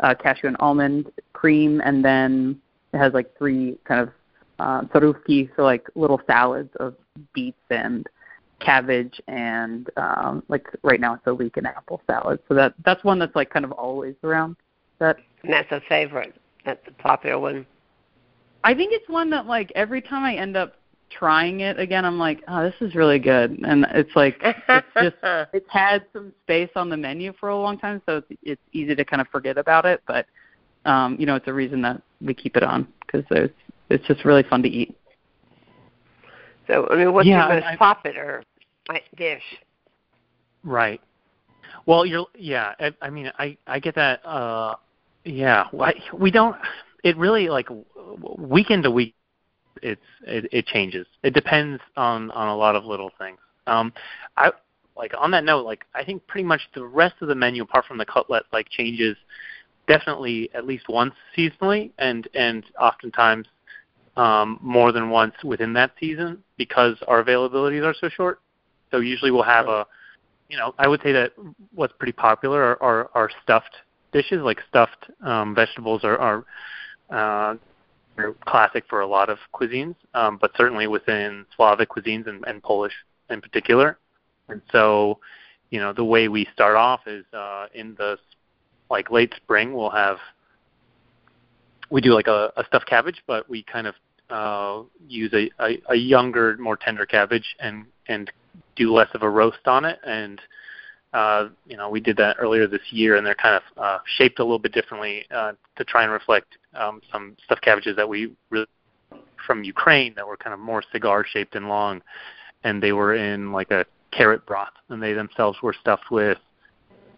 [0.00, 2.60] uh, cashew and almond cream, and then
[2.92, 4.10] it has like three kind of
[4.58, 6.94] uh, so like little salads of
[7.34, 8.06] beets and
[8.60, 12.38] cabbage and um, like right now it's a leek and apple salad.
[12.48, 14.56] So that that's one that's like kind of always around.
[14.98, 16.34] That and that's a favorite.
[16.64, 17.66] That's a popular one.
[18.64, 20.74] I think it's one that like every time I end up
[21.10, 25.16] trying it again, I'm like, oh, this is really good, and it's like it's just
[25.52, 28.94] it's had some space on the menu for a long time, so it's it's easy
[28.94, 30.26] to kind of forget about it, but
[30.86, 33.54] um, you know, it's a reason that we keep it on because it's
[33.90, 34.96] it's just really fun to eat.
[36.66, 38.42] So, I mean, what's Yeah, your most I- popular
[39.16, 39.42] dish?
[40.64, 41.00] Right.
[41.86, 42.74] Well, you're yeah.
[42.80, 44.24] I, I mean, I I get that.
[44.26, 44.74] Uh,
[45.24, 45.66] yeah.
[45.70, 46.56] Why we don't.
[47.04, 49.14] It really like w- w- weekend to week.
[49.82, 51.06] It's it, it changes.
[51.22, 53.38] It depends on on a lot of little things.
[53.68, 53.92] Um,
[54.36, 54.50] I
[54.96, 55.64] like on that note.
[55.64, 58.68] Like I think pretty much the rest of the menu, apart from the cutlet, like
[58.68, 59.16] changes
[59.86, 63.46] definitely at least once seasonally, and and oftentimes
[64.16, 68.40] um, more than once within that season because our availabilities are so short.
[68.90, 69.86] So usually we'll have a
[70.48, 71.32] you know, I would say that
[71.74, 73.74] what's pretty popular are, are, are stuffed
[74.12, 76.44] dishes, like stuffed um, vegetables are, are
[77.10, 77.56] uh,
[78.18, 82.62] are classic for a lot of cuisines, um, but certainly within Slavic cuisines and, and
[82.62, 82.94] Polish
[83.28, 83.98] in particular.
[84.48, 85.18] And so,
[85.70, 88.16] you know, the way we start off is uh, in the
[88.88, 90.18] like late spring, we'll have
[91.90, 93.94] we do like a, a stuffed cabbage, but we kind of
[94.30, 98.30] uh, use a, a, a younger, more tender cabbage and and
[98.76, 99.98] do less of a roast on it.
[100.06, 100.40] And
[101.12, 104.38] uh, you know, we did that earlier this year, and they're kind of uh, shaped
[104.38, 108.32] a little bit differently uh, to try and reflect um, some stuffed cabbages that we
[108.50, 108.66] really
[109.46, 112.02] from Ukraine that were kind of more cigar shaped and long,
[112.64, 116.38] and they were in like a carrot broth, and they themselves were stuffed with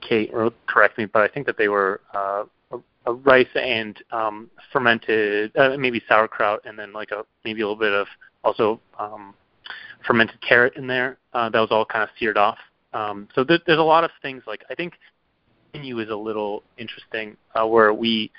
[0.00, 2.44] Kate, or correct me, but I think that they were uh,
[3.06, 7.78] a, rice and um, fermented, uh, maybe sauerkraut, and then like a maybe a little
[7.78, 8.06] bit of
[8.44, 9.34] also um,
[10.06, 11.18] fermented carrot in there.
[11.32, 12.58] Uh, that was all kind of seared off.
[12.92, 14.94] Um, so there, there's a lot of things like I think
[15.74, 18.30] menu is a little interesting uh, where we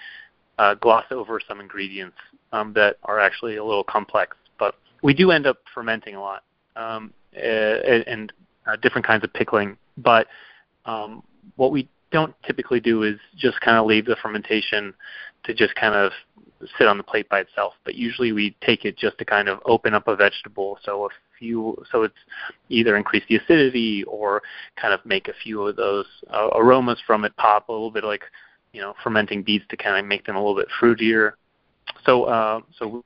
[0.57, 2.17] uh, gloss over some ingredients
[2.51, 6.43] um, that are actually a little complex, but we do end up fermenting a lot
[6.75, 8.33] um, uh, and
[8.67, 9.77] uh, different kinds of pickling.
[9.97, 10.27] But
[10.85, 11.23] um,
[11.55, 14.93] what we don't typically do is just kind of leave the fermentation
[15.43, 16.11] to just kind of
[16.77, 17.73] sit on the plate by itself.
[17.85, 20.77] But usually we take it just to kind of open up a vegetable.
[20.83, 22.15] So a few, so it's
[22.69, 24.41] either increase the acidity or
[24.75, 28.03] kind of make a few of those uh, aromas from it pop a little bit
[28.03, 28.23] like
[28.73, 31.33] you know fermenting beets to kind of make them a little bit fruitier.
[32.05, 33.03] So uh, so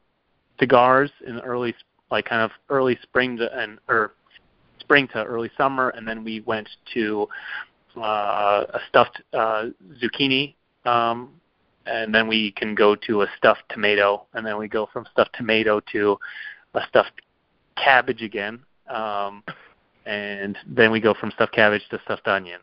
[0.59, 1.75] cigars in early
[2.11, 4.13] like kind of early spring to, and or
[4.79, 7.27] spring to early summer, and then we went to
[7.97, 9.65] uh, a stuffed uh,
[10.01, 11.29] zucchini, um,
[11.85, 15.35] and then we can go to a stuffed tomato, and then we go from stuffed
[15.35, 16.17] tomato to
[16.73, 17.21] a stuffed
[17.75, 19.43] cabbage again, um,
[20.05, 22.59] and then we go from stuffed cabbage to stuffed onion.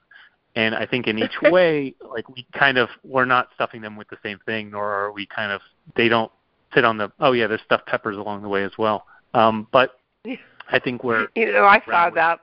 [0.56, 4.08] And I think in each way, like we kind of we're not stuffing them with
[4.08, 5.60] the same thing, nor are we kind of
[5.94, 6.32] they don't
[6.74, 9.06] sit on the oh yeah, there's stuffed peppers along the way as well.
[9.32, 10.00] Um, but
[10.70, 12.40] I think we're You know, I found out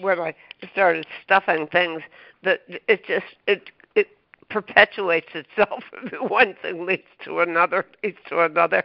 [0.00, 0.34] when I
[0.72, 2.02] started stuffing things
[2.42, 4.08] that it just it it
[4.50, 5.84] perpetuates itself.
[6.28, 8.84] One thing leads to another, leads to another.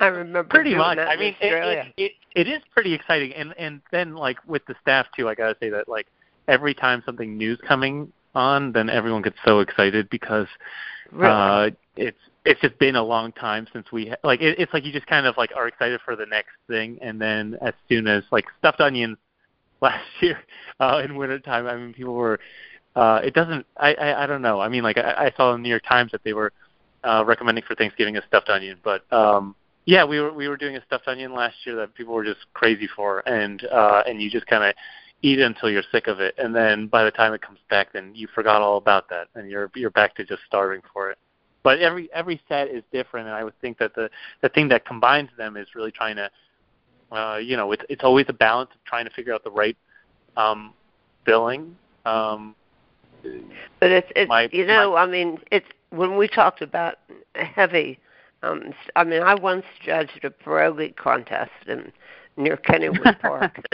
[0.00, 0.98] I remember pretty much.
[0.98, 4.74] I mean, it, it, it it is pretty exciting, and and then like with the
[4.80, 6.06] staff too, I gotta say that like
[6.48, 10.48] every time something new's coming on, then everyone gets so excited because
[11.12, 11.30] really.
[11.32, 14.92] uh it's it's just been a long time since we like it, it's like you
[14.92, 18.22] just kind of like are excited for the next thing, and then as soon as
[18.30, 19.16] like stuffed onions
[19.80, 20.38] last year
[20.80, 22.40] uh in wintertime, I mean people were
[22.96, 25.60] uh it doesn't I I, I don't know I mean like I, I saw in
[25.60, 26.52] the New York Times that they were
[27.02, 29.54] uh recommending for Thanksgiving a stuffed onion, but um
[29.86, 32.40] yeah, we were we were doing a stuffed onion last year that people were just
[32.54, 34.74] crazy for, and uh, and you just kind of
[35.22, 37.92] eat it until you're sick of it, and then by the time it comes back,
[37.92, 41.18] then you forgot all about that, and you're you're back to just starving for it.
[41.64, 44.10] But every every set is different, and I would think that the
[44.42, 46.30] the thing that combines them is really trying to,
[47.12, 49.76] uh, you know, it's it's always a balance of trying to figure out the right
[50.36, 50.74] um,
[51.26, 51.76] filling.
[52.06, 52.54] Um,
[53.80, 56.96] But it's it's My- you know I mean it's when we talked about
[57.34, 57.98] heavy.
[58.42, 61.92] Um, I mean I once judged a pierogi contest in
[62.36, 63.64] near Kennywood Park.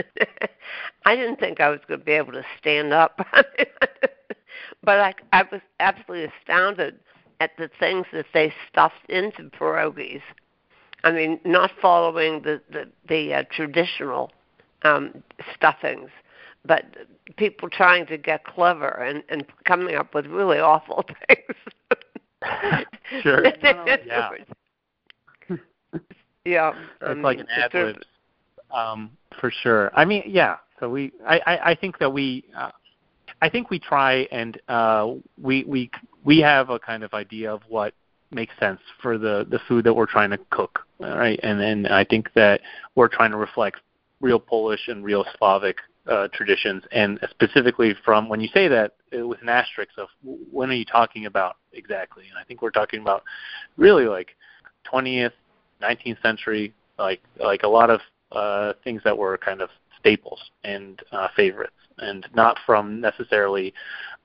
[1.04, 3.20] I didn't think I was going to be able to stand up,
[4.84, 6.98] but I I was absolutely astounded
[7.40, 10.22] at the things that they stuffed into pierogies.
[11.02, 14.30] I mean, not following the the, the uh, traditional
[14.82, 15.22] um,
[15.54, 16.10] stuffings,
[16.64, 16.84] but
[17.36, 21.56] people trying to get clever and, and coming up with really awful things.
[23.22, 23.44] Sure.
[23.62, 24.30] yeah.
[26.44, 26.72] yeah.
[27.00, 27.96] I it's like an ad lib,
[28.70, 29.90] um, for sure.
[29.94, 30.56] I mean, yeah.
[30.78, 32.70] So we, I, I, I think that we, uh,
[33.42, 35.90] I think we try and uh, we, we,
[36.24, 37.94] we have a kind of idea of what
[38.30, 40.80] makes sense for the the food that we're trying to cook.
[40.98, 41.40] right?
[41.42, 42.60] And and I think that
[42.94, 43.78] we're trying to reflect
[44.20, 49.26] real Polish and real Slavic uh, traditions, and specifically from when you say that uh,
[49.26, 52.24] with an asterisk of when are you talking about exactly?
[52.28, 53.22] And I think we're talking about
[53.76, 54.28] really like
[54.92, 55.32] 20th,
[55.82, 58.00] 19th century, like like a lot of
[58.32, 63.74] uh, things that were kind of staples and uh, favorites, and not from necessarily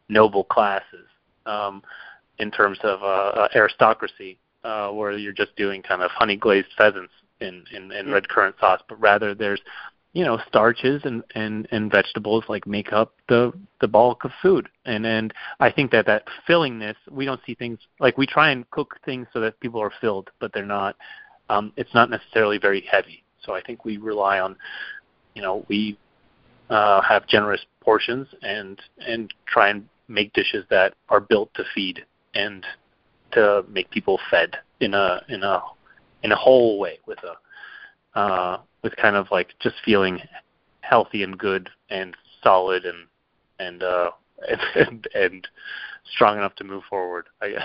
[0.08, 1.08] noble classes
[1.45, 1.81] um,
[2.39, 6.67] in terms of uh, uh, aristocracy, uh, where you're just doing kind of honey glazed
[6.77, 9.62] pheasants in, in, in red currant sauce, but rather there's
[10.15, 14.69] you know starches and and and vegetables like make up the the bulk of food.
[14.86, 18.67] And and i think that that fillingness we don't see things like we try and
[18.71, 20.95] cook things so that people are filled but they're not
[21.49, 23.23] um it's not necessarily very heavy.
[23.43, 24.55] So i think we rely on
[25.36, 25.97] you know we
[26.69, 32.06] uh have generous portions and and try and make dishes that are built to feed
[32.34, 32.65] and
[33.32, 35.62] to make people fed in a in a
[36.24, 40.20] in a whole way with a uh with kind of like just feeling
[40.82, 43.08] healthy and good and solid and
[43.60, 44.12] and uh
[44.76, 45.48] and and,
[46.13, 47.63] strong enough to move forward i guess.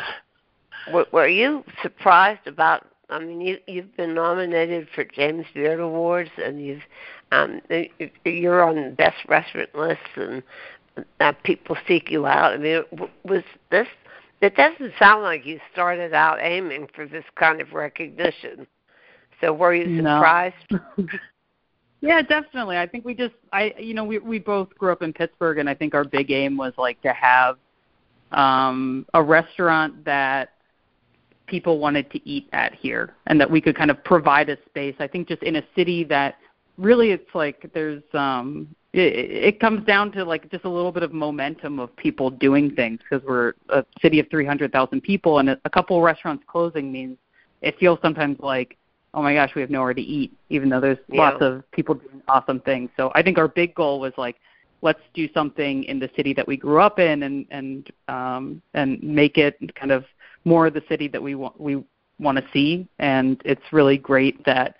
[1.12, 6.64] Were you surprised about I mean, you you've been nominated for James Beard Awards, and
[6.64, 6.82] you've
[7.32, 7.60] um,
[8.24, 10.42] you're on best restaurant lists, and
[11.20, 12.54] uh, people seek you out.
[12.54, 12.82] I mean,
[13.24, 13.86] was this?
[14.40, 18.66] It doesn't sound like you started out aiming for this kind of recognition.
[19.40, 20.54] So were you surprised?
[20.70, 20.80] No.
[22.00, 22.78] yeah, definitely.
[22.78, 25.68] I think we just I you know, we we both grew up in Pittsburgh and
[25.68, 27.56] I think our big aim was like to have
[28.32, 30.50] um a restaurant that
[31.46, 34.94] people wanted to eat at here and that we could kind of provide a space.
[35.00, 36.36] I think just in a city that
[36.78, 41.02] really it's like there's um it, it comes down to like just a little bit
[41.02, 45.60] of momentum of people doing things because we're a city of 300,000 people and a
[45.64, 47.16] a couple of restaurants closing means
[47.62, 48.76] it feels sometimes like
[49.14, 51.20] oh my gosh, we have nowhere to eat, even though there's yeah.
[51.20, 52.90] lots of people doing awesome things.
[52.96, 54.36] So I think our big goal was like,
[54.82, 59.02] let's do something in the city that we grew up in and and um, and
[59.02, 60.04] make it kind of
[60.44, 61.84] more of the city that we want we
[62.18, 62.88] want to see.
[62.98, 64.76] And it's really great that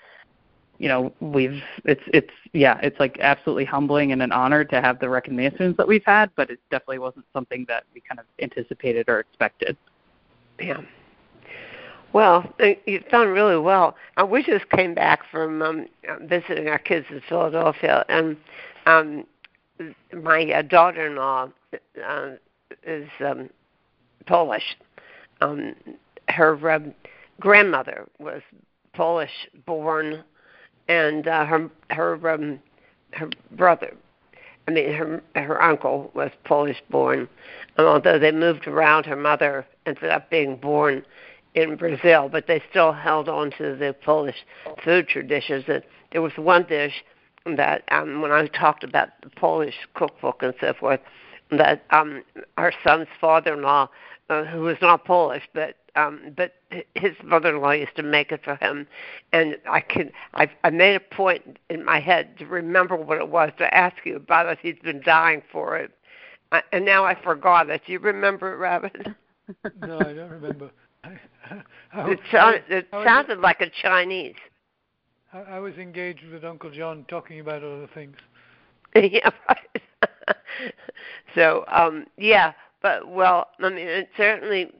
[0.80, 4.98] you know we've it's it's yeah it's like absolutely humbling and an honor to have
[4.98, 9.08] the recognitions that we've had, but it definitely wasn't something that we kind of anticipated
[9.08, 9.76] or expected.
[10.58, 10.80] Yeah.
[12.14, 12.52] Well,
[12.86, 13.94] you've done really well.
[14.16, 15.86] Uh, we just came back from um,
[16.22, 18.36] visiting our kids in Philadelphia, and
[18.86, 19.24] um,
[20.20, 21.50] my uh, daughter-in-law
[22.04, 22.30] uh,
[22.84, 23.48] is um,
[24.26, 24.76] Polish.
[25.40, 25.74] Um,
[26.28, 26.94] her um,
[27.38, 28.42] grandmother was
[28.92, 30.24] Polish-born,
[30.90, 32.58] and uh, her her um,
[33.12, 33.94] her brother,
[34.66, 37.28] I mean her her uncle was Polish-born.
[37.76, 41.04] And although they moved around, her mother ended up being born
[41.54, 44.44] in Brazil, but they still held on to the Polish
[44.84, 45.64] food traditions.
[45.68, 47.04] And there was one dish
[47.46, 51.00] that um, when I talked about the Polish cookbook and so forth,
[51.52, 52.22] that um,
[52.56, 53.88] our son's father-in-law,
[54.28, 56.54] uh, who was not Polish, but um, but
[56.94, 58.86] his mother-in-law used to make it for him,
[59.32, 63.28] and I can I, I made a point in my head to remember what it
[63.28, 64.58] was to ask you about it.
[64.60, 65.90] He's been dying for it,
[66.52, 67.82] uh, and now I forgot it.
[67.86, 68.96] Do you remember it, Rabbit?
[69.82, 70.70] no, I don't remember.
[71.94, 74.36] it, sounded, it sounded like a Chinese.
[75.32, 78.16] I, was engaged with Uncle John talking about other things.
[78.94, 80.72] yeah, right.
[81.34, 84.72] so, um, yeah, but well, I mean, it certainly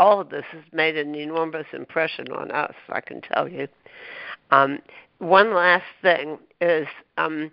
[0.00, 2.74] all of this has made an enormous impression on us.
[2.88, 3.68] I can tell you.
[4.50, 4.78] Um,
[5.18, 6.86] one last thing is
[7.18, 7.52] um,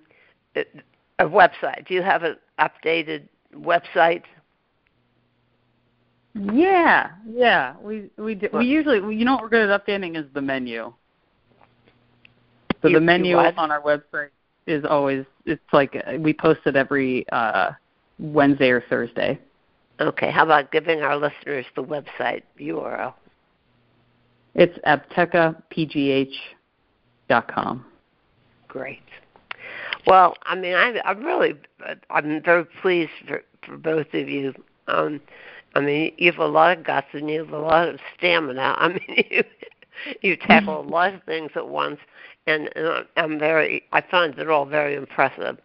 [0.56, 1.86] a website.
[1.88, 4.24] Do you have an updated website?
[6.34, 7.76] Yeah, yeah.
[7.82, 10.42] We we do, we usually we, you know what we're good at updating is the
[10.42, 10.94] menu.
[12.82, 14.30] So you, the menu on our website
[14.68, 17.72] is always it's like uh, we post it every uh,
[18.20, 19.38] Wednesday or Thursday.
[20.00, 23.14] Okay, how about giving our listeners the website URL?
[24.54, 27.86] It's aptekapgh.com.
[28.68, 29.02] Great.
[30.06, 31.56] Well, I mean, I, I'm really,
[32.10, 34.54] I'm very pleased for, for both of you.
[34.88, 35.20] Um,
[35.76, 38.62] I mean, you have a lot of guts and you have a lot of stamina.
[38.78, 39.44] I mean, you
[40.22, 42.00] you tackle a lot of things at once,
[42.46, 43.84] and, and I'm very.
[43.92, 45.58] I find it all very impressive,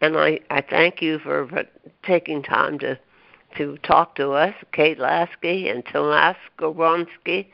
[0.00, 1.64] and I I thank you for, for
[2.04, 2.98] taking time to
[3.56, 7.46] to talk to us, Kate Lasky and Tomasz Skowronski.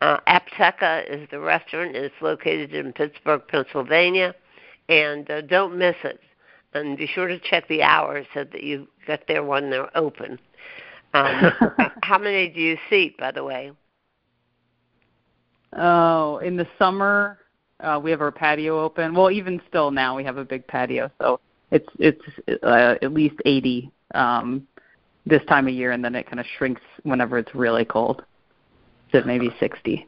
[0.00, 1.94] Uh, Apteka is the restaurant.
[1.94, 4.34] It's located in Pittsburgh, Pennsylvania,
[4.88, 6.20] and uh, don't miss it.
[6.74, 10.38] And be sure to check the hours so that you get there when they're open.
[11.14, 11.52] Um,
[12.02, 13.72] how many do you seat, by the way?
[15.74, 17.38] Oh, in the summer,
[17.80, 19.14] uh, we have our patio open.
[19.14, 21.40] Well, even still now, we have a big patio, so
[21.70, 22.22] it's it's
[22.62, 24.66] uh, at least 80 um,
[25.26, 28.24] this time of year, and then it kind of shrinks whenever it's really cold
[29.12, 30.06] to maybe 60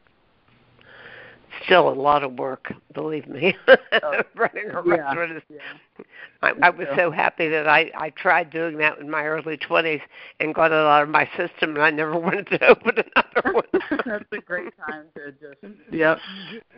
[1.64, 3.56] still a lot of work, believe me.
[4.02, 5.42] Oh, Running a yeah, restaurant is.
[5.48, 6.04] yeah.
[6.42, 10.00] I, I was so happy that I I tried doing that in my early twenties
[10.40, 14.00] and got it out of my system, and I never wanted to open another one.
[14.04, 16.18] That's a great time to just yep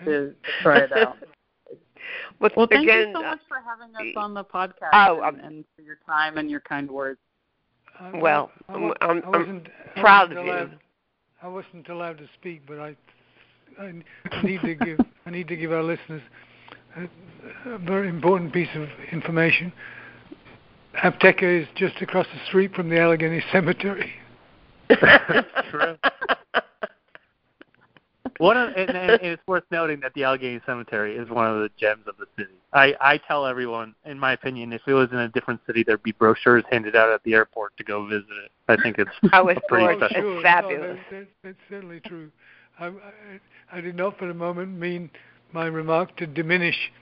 [0.05, 1.17] to try it out.
[2.39, 5.23] well, Well, thank again, you so much for having us uh, on the podcast Oh,
[5.23, 7.19] and, and for your time and your kind words.
[8.01, 10.53] I- Well, I, I'm- I'm- I I'm wasn't, I proud wasn't of you.
[10.53, 10.79] allowed,
[11.43, 12.97] I wasn't allowed to speak, but I,
[13.81, 13.93] I,
[14.31, 16.23] I need to give, I need to give our listeners
[16.97, 19.73] a, a very important piece of information.
[21.03, 24.13] Apteka is just across the street from the Allegheny Cemetery.
[25.71, 25.97] True.
[28.39, 31.71] One of, and, and it's worth noting that the Allegheny Cemetery is one of the
[31.79, 32.53] gems of the city.
[32.73, 36.03] I, I tell everyone, in my opinion, if it was in a different city, there'd
[36.03, 38.51] be brochures handed out at the airport to go visit it.
[38.69, 40.11] I think it's Oh, it's a pretty gorgeous.
[40.11, 40.35] special.
[40.35, 40.81] It's fabulous.
[40.81, 42.31] No, that, that, that's certainly true.
[42.79, 42.93] I, I,
[43.73, 45.11] I did not for a moment mean
[45.53, 46.93] my remark to diminish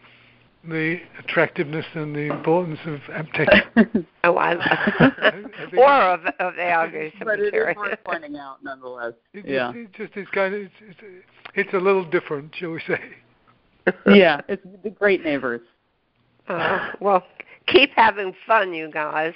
[0.69, 4.05] the attractiveness and the importance of Apteka.
[4.25, 5.31] oh, I, I
[5.71, 7.75] think- or of of the Allegheny but it Cemetery.
[7.77, 9.13] worth pointing out nonetheless.
[9.33, 9.71] It, Yeah.
[9.71, 11.01] it, it just is kind of it's, it's
[11.55, 13.01] it's a little different, shall we say?
[14.15, 15.61] yeah, it's the great neighbors.
[16.49, 17.23] Uh, well,
[17.67, 19.35] keep having fun, you guys.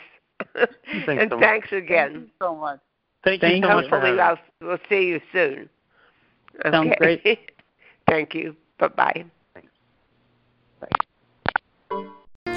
[0.55, 0.73] Thanks
[1.09, 1.41] and so much.
[1.45, 2.13] thanks Thank again.
[2.15, 2.81] you so much.
[3.25, 3.75] Thank, Thank you so you.
[3.75, 4.21] much Hopefully, having me.
[4.23, 5.69] I'll, we'll see you soon.
[6.71, 7.23] Sounds great.
[8.09, 8.57] Thank you.
[8.79, 9.25] Bye bye.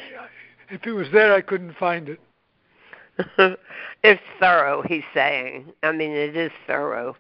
[0.71, 2.21] if it was there, I couldn't find it.
[4.03, 5.73] it's thorough, he's saying.
[5.83, 7.17] I mean, it is thorough.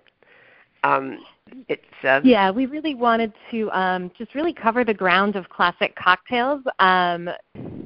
[0.82, 1.18] Um,
[1.68, 5.94] it's uh, Yeah, we really wanted to um, just really cover the ground of classic
[5.96, 6.62] cocktails.
[6.78, 7.28] Um,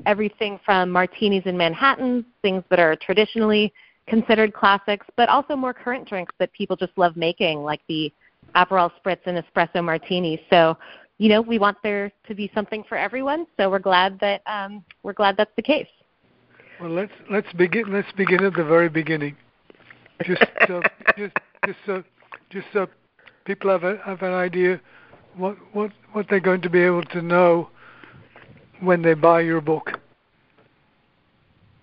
[0.06, 3.72] everything from martinis and Manhattans, things that are traditionally
[4.06, 8.12] considered classics, but also more current drinks that people just love making, like the
[8.54, 10.40] Aperol Spritz and Espresso Martini.
[10.50, 10.76] So,
[11.18, 13.46] you know, we want there to be something for everyone.
[13.56, 15.88] So we're glad that um, we're glad that's the case.
[16.80, 17.92] Well, let's let's begin.
[17.92, 19.36] Let's begin at the very beginning.
[20.24, 20.82] Just so,
[21.16, 21.36] just
[21.66, 22.02] just so
[22.50, 22.88] just so
[23.44, 24.80] people have a, have an idea
[25.36, 27.68] what what what they're going to be able to know
[28.80, 29.92] when they buy your book.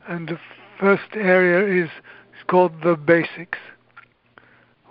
[0.07, 0.39] And the
[0.79, 3.59] first area is is called the basics.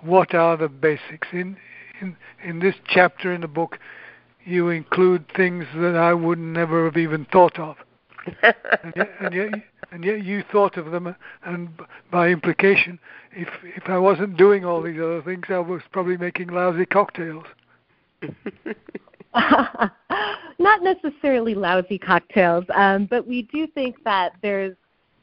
[0.00, 1.28] What are the basics?
[1.32, 1.58] In
[2.00, 3.78] in in this chapter in the book,
[4.50, 7.76] you include things that I would never have even thought of
[8.42, 9.48] and yet, and yet,
[9.92, 11.68] and yet you thought of them, and
[12.10, 12.98] by implication,
[13.32, 17.44] if if I wasn't doing all these other things, I was probably making lousy cocktails.
[20.58, 24.76] Not necessarily lousy cocktails, um, but we do think that there's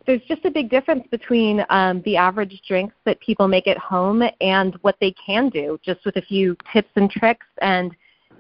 [0.06, 4.24] there's just a big difference between um, the average drinks that people make at home
[4.40, 7.96] and what they can do, just with a few tips and tricks and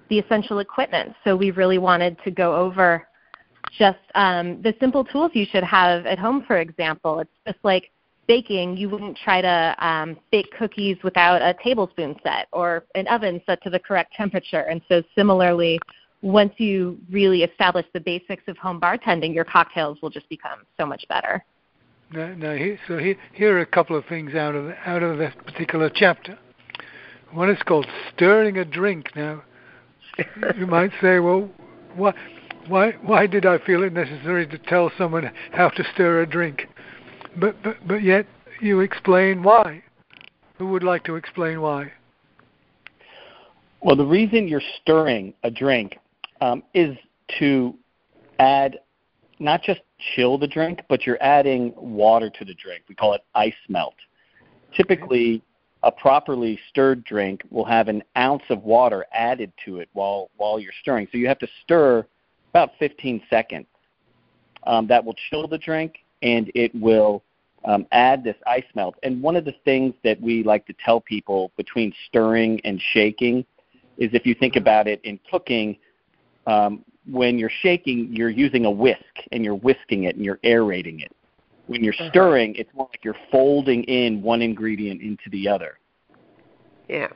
[0.10, 1.14] the essential equipment.
[1.24, 3.08] So we really wanted to go over
[3.78, 6.43] just um, the simple tools you should have at home.
[6.47, 7.91] For example, it's just like
[8.28, 8.78] baking.
[8.78, 13.62] You wouldn't try to um, bake cookies without a tablespoon set or an oven set
[13.64, 14.62] to the correct temperature.
[14.62, 15.80] And so similarly,
[16.22, 20.86] once you really establish the basics of home bartending, your cocktails will just become so
[20.86, 21.43] much better.
[22.12, 25.18] Now, now here, so here, here are a couple of things out of out of
[25.18, 26.38] this particular chapter.
[27.34, 29.14] One is called stirring a drink.
[29.16, 29.43] Now,
[30.57, 31.49] you might say, well,
[31.95, 32.13] why,
[32.68, 36.68] why, why did I feel it necessary to tell someone how to stir a drink?
[37.39, 38.26] But, but, but yet
[38.61, 39.84] you explain why.
[40.57, 41.91] Who would like to explain why?
[43.82, 45.97] Well, the reason you're stirring a drink
[46.41, 46.97] um, is
[47.39, 47.76] to
[48.39, 48.80] add
[49.39, 49.82] not just
[50.15, 52.84] chill the drink, but you're adding water to the drink.
[52.89, 53.95] We call it ice melt.
[54.76, 55.43] Typically,
[55.84, 60.60] a properly stirred drink will have an ounce of water added to it while while
[60.60, 61.08] you're stirring.
[61.12, 62.06] So you have to stir
[62.50, 63.68] about 15 seconds.
[64.66, 67.24] Um, that will chill the drink and it will
[67.66, 68.96] um, add this ice melt.
[69.04, 73.46] And one of the things that we like to tell people between stirring and shaking
[73.98, 75.78] is if you think about it in cooking,
[76.48, 79.02] um, when you're shaking, you're using a whisk
[79.32, 81.12] and you're whisking it and you're aerating it.
[81.68, 82.09] When you're uh-huh.
[82.09, 85.78] stirring, it's more like you're folding in one ingredient into the other.
[86.88, 87.07] Yeah.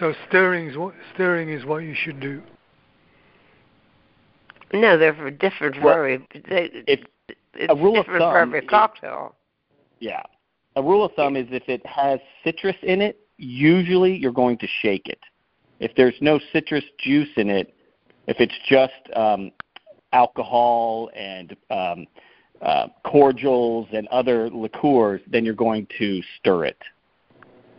[0.00, 2.42] So stirring is what stirring is what you should do.
[4.72, 6.26] No, they're for different well, for every.
[6.48, 7.02] They, it's
[7.68, 9.34] a rule of thumb, for every cocktail.
[10.00, 10.22] Yeah,
[10.76, 14.66] a rule of thumb is if it has citrus in it, usually you're going to
[14.80, 15.20] shake it.
[15.78, 17.74] If there's no citrus juice in it,
[18.26, 19.50] if it's just um,
[20.12, 22.06] alcohol and um,
[22.62, 26.78] uh, cordials and other liqueurs, then you're going to stir it.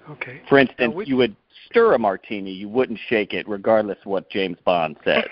[0.09, 0.41] Okay.
[0.49, 1.35] For instance, you would
[1.69, 5.23] stir a martini, you wouldn't shake it, regardless of what James Bond said.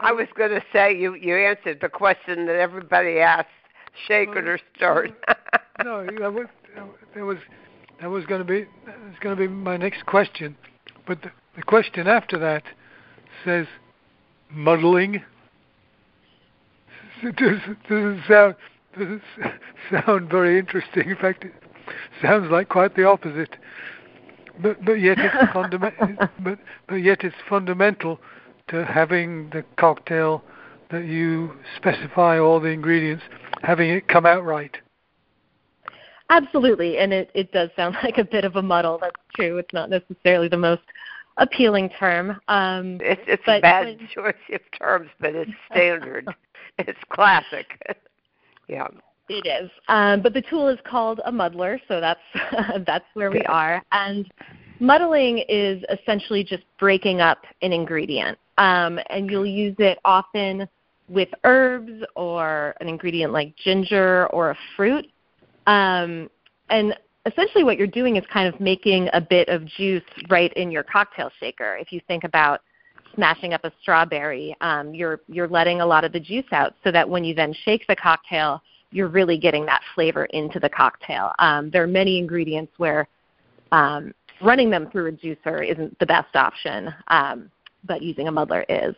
[0.00, 3.50] I was going to say you you answered the question that everybody asks:
[4.06, 5.14] shake it or stir it.
[5.84, 6.46] no, that was
[7.14, 7.38] that was
[8.00, 10.56] that was going to be that was going to be my next question,
[11.06, 12.62] but the, the question after that
[13.44, 13.66] says
[14.50, 15.22] muddling.
[17.22, 18.54] It doesn't, doesn't sound
[18.98, 19.22] doesn't
[19.90, 21.10] sound very interesting.
[21.10, 21.52] In fact, it
[22.22, 23.56] sounds like quite the opposite.
[24.60, 26.28] But but yet it's fundamental.
[26.42, 26.58] But
[26.88, 28.20] but yet it's fundamental
[28.68, 30.42] to having the cocktail
[30.90, 33.24] that you specify all the ingredients,
[33.62, 34.76] having it come out right.
[36.28, 38.98] Absolutely, and it, it does sound like a bit of a muddle.
[39.00, 39.58] That's true.
[39.58, 40.82] It's not necessarily the most
[41.38, 42.40] appealing term.
[42.48, 46.26] Um, it's it's a bad when, choice of terms, but it's standard.
[46.78, 47.66] it's classic.
[48.68, 48.88] yeah.
[49.28, 52.20] It is, um, but the tool is called a muddler, so that's
[52.86, 53.82] that's where we are.
[53.90, 54.30] And
[54.78, 60.68] muddling is essentially just breaking up an ingredient, um, and you'll use it often
[61.08, 65.06] with herbs or an ingredient like ginger or a fruit.
[65.66, 66.30] Um,
[66.70, 66.96] and
[67.26, 70.82] essentially what you're doing is kind of making a bit of juice right in your
[70.82, 71.76] cocktail shaker.
[71.76, 72.60] If you think about
[73.14, 76.90] smashing up a strawberry, um, you're you're letting a lot of the juice out, so
[76.92, 78.62] that when you then shake the cocktail,
[78.92, 81.32] you're really getting that flavor into the cocktail.
[81.38, 83.08] Um, there are many ingredients where
[83.72, 87.50] um, running them through a juicer isn't the best option, um,
[87.84, 88.94] but using a muddler is.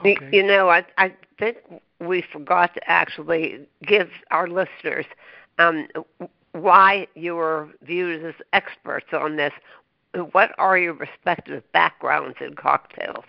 [0.00, 0.16] Okay.
[0.32, 1.58] You know, I I think
[2.00, 5.06] we forgot to actually give our listeners
[5.58, 5.86] um,
[6.52, 9.52] why you were viewed as experts on this.
[10.32, 13.24] What are your respective backgrounds in cocktails?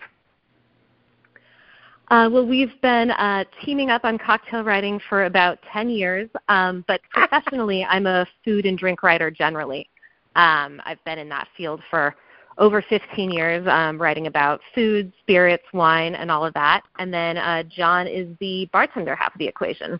[2.08, 6.84] Uh, well, we've been uh, teaming up on cocktail writing for about 10 years, um,
[6.86, 9.88] but professionally, I'm a food and drink writer generally.
[10.36, 12.14] Um, I've been in that field for
[12.58, 16.82] over 15 years, um, writing about food, spirits, wine, and all of that.
[16.98, 19.98] And then uh, John is the bartender half of the equation.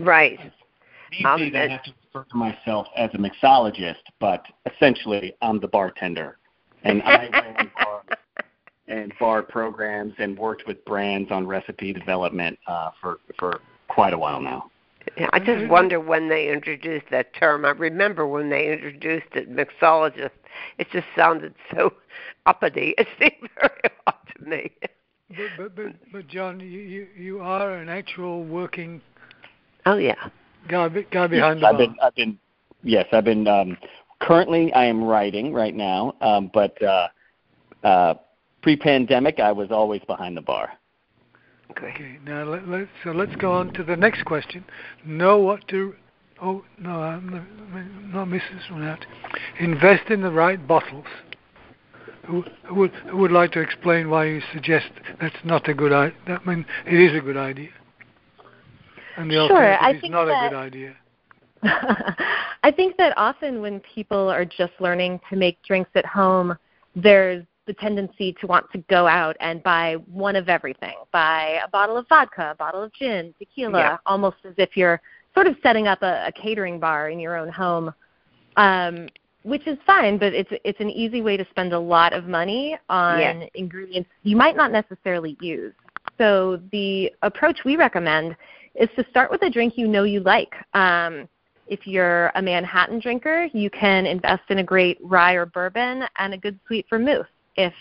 [0.00, 0.38] Right.
[1.18, 5.60] These um, days, I have to refer to myself as a mixologist, but essentially, I'm
[5.60, 6.38] the bartender,
[6.82, 8.04] and I ran bars
[8.88, 14.18] and bar programs and worked with brands on recipe development uh, for for quite a
[14.18, 14.70] while now.
[15.18, 17.64] Yeah, I just wonder when they introduced that term.
[17.64, 20.30] I remember when they introduced it, mixologist.
[20.78, 21.92] It just sounded so
[22.46, 22.94] uppity.
[22.96, 24.72] It seemed very odd to me.
[25.28, 29.00] But but but, but John, you, you you are an actual working.
[29.86, 30.30] Oh yeah.
[30.68, 32.38] Guy, guy behind yes, the I've been I've been
[32.82, 33.76] yes I've been um,
[34.20, 37.08] currently I am writing right now, um, but uh,
[37.82, 38.14] uh,
[38.62, 40.70] pre-pandemic I was always behind the bar.
[41.70, 41.86] Okay.
[41.86, 44.64] okay now let, let, so let's go on to the next question.
[45.04, 45.94] Know what to
[46.40, 49.04] oh no I'm not miss this one out.
[49.60, 51.06] Invest in the right bottles.
[52.26, 54.86] Who, who would who would like to explain why you suggest
[55.20, 56.16] that's not a good idea?
[56.26, 57.68] I mean, it is a good idea.
[59.16, 60.96] And the sure, I think not that, a good idea.
[62.62, 66.56] I think that often when people are just learning to make drinks at home,
[66.96, 70.94] there's the tendency to want to go out and buy one of everything.
[71.12, 73.96] Buy a bottle of vodka, a bottle of gin, tequila, yeah.
[74.04, 75.00] almost as if you're
[75.32, 77.92] sort of setting up a, a catering bar in your own home.
[78.56, 79.08] Um,
[79.42, 82.78] which is fine, but it's it's an easy way to spend a lot of money
[82.88, 83.50] on yes.
[83.54, 85.74] ingredients you might not necessarily use.
[86.18, 88.36] So the approach we recommend
[88.74, 90.54] is to start with a drink you know you like.
[90.74, 91.28] Um,
[91.66, 96.34] if you're a Manhattan drinker, you can invest in a great rye or bourbon and
[96.34, 97.26] a good sweet vermouth.
[97.56, 97.72] If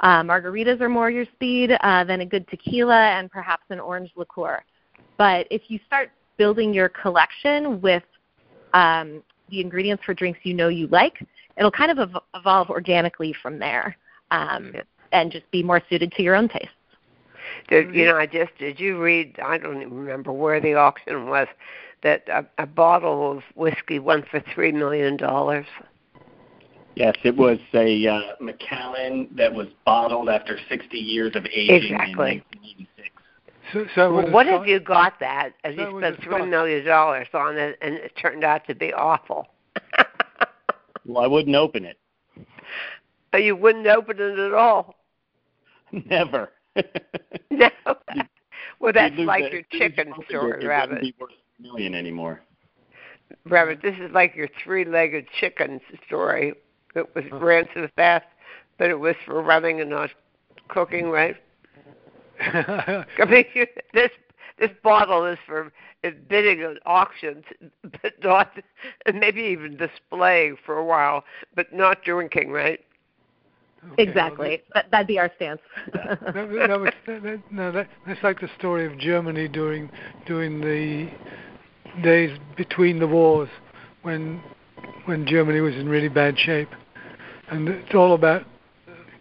[0.00, 4.10] uh, margaritas are more your speed, uh, then a good tequila and perhaps an orange
[4.16, 4.62] liqueur.
[5.18, 8.02] But if you start building your collection with
[8.72, 11.22] um, the ingredients for drinks you know you like,
[11.58, 13.96] it'll kind of ev- evolve organically from there
[14.30, 14.72] um,
[15.12, 16.70] and just be more suited to your own tastes.
[17.68, 18.16] Did you know?
[18.16, 19.38] I just did you read?
[19.42, 21.48] I don't even remember where the auction was.
[22.02, 25.66] That a, a bottle of whiskey went for three million dollars.
[26.96, 32.32] Yes, it was a uh, Macallan that was bottled after 60 years of aging Exactly.
[32.32, 32.42] in
[32.88, 33.10] 1986.
[33.72, 36.34] So, so Well, what it if you got that and so you spent it three
[36.38, 36.48] Scotch.
[36.48, 39.46] million dollars on it and it turned out to be awful?
[41.06, 41.98] Well, I wouldn't open it.
[43.32, 44.94] But you wouldn't open it at all.
[46.06, 46.50] Never.
[47.50, 47.68] No.
[48.80, 49.52] well, that's like it.
[49.52, 51.00] your As soon as chicken story, it, it wouldn't Rabbit.
[51.02, 52.42] be worth a million anymore.
[53.44, 56.54] Rabbit, this is like your three-legged chicken story.
[56.94, 58.26] It was ran so fast,
[58.78, 60.10] but it was for running and not
[60.68, 61.36] cooking, right?
[62.40, 64.10] I mean, you, this
[64.58, 65.72] this bottle is for
[66.28, 67.44] bidding at auctions,
[68.02, 68.52] but not,
[69.06, 72.80] and maybe even displaying for a while, but not drinking, right?
[73.92, 74.62] Okay, exactly.
[74.74, 75.60] that, that'd be our stance.
[75.94, 79.90] Well, that, that, that was, that, no, that, that's like the story of Germany during
[80.26, 81.10] during the
[82.02, 83.48] days between the wars,
[84.02, 84.42] when
[85.06, 86.68] when Germany was in really bad shape,
[87.50, 88.44] and it's all about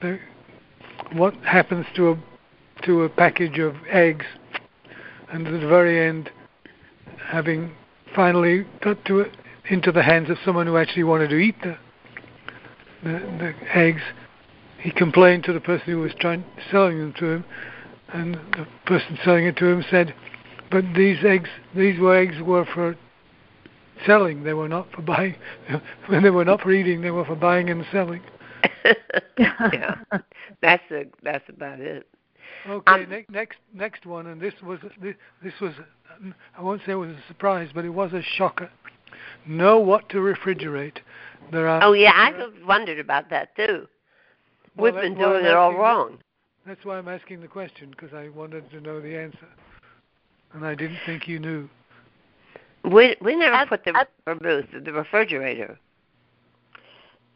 [0.02, 0.20] the,
[1.14, 2.24] what happens to a
[2.84, 4.26] to a package of eggs,
[5.32, 6.30] and at the very end,
[7.26, 7.72] having
[8.14, 9.32] finally got to it
[9.70, 11.78] into the hands of someone who actually wanted to eat the
[13.04, 14.02] the, the eggs,
[14.80, 17.46] he complained to the person who was trying selling them to him,
[18.10, 20.14] and the person selling it to him said,
[20.72, 22.96] "But these eggs, these were eggs were for
[24.06, 24.44] selling.
[24.44, 25.36] They were not for buying.
[26.08, 28.22] when they were not for eating, they were for buying and selling."
[29.38, 29.96] yeah,
[30.62, 32.08] that's a, that's about it.
[32.68, 35.74] Okay, Um, ne- next next one, and this was this, this was
[36.58, 38.70] I won't say it was a surprise, but it was a shocker.
[39.46, 40.98] Know what to refrigerate.
[41.52, 43.88] There are Oh yeah, I wondered about that too.
[44.76, 46.20] Well, We've been doing it all asking- wrong.
[46.66, 49.48] That's why I'm asking the question because I wanted to know the answer,
[50.54, 51.68] and I didn't think you knew.
[52.84, 55.78] We we never At- put the at- vermouth in the refrigerator.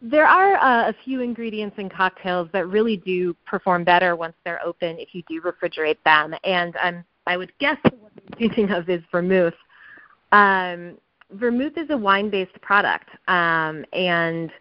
[0.02, 4.62] There are uh, a few ingredients in cocktails that really do perform better once they're
[4.64, 6.36] open if you do refrigerate them.
[6.44, 9.54] And um, I would guess the one you're thinking of is vermouth.
[10.34, 10.98] Um,
[11.32, 14.52] vermouth is a wine-based product, um, and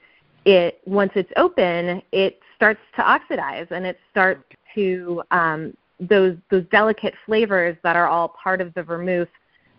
[0.45, 6.64] it once it's open, it starts to oxidize and it starts to um, those those
[6.70, 9.28] delicate flavors that are all part of the vermouth.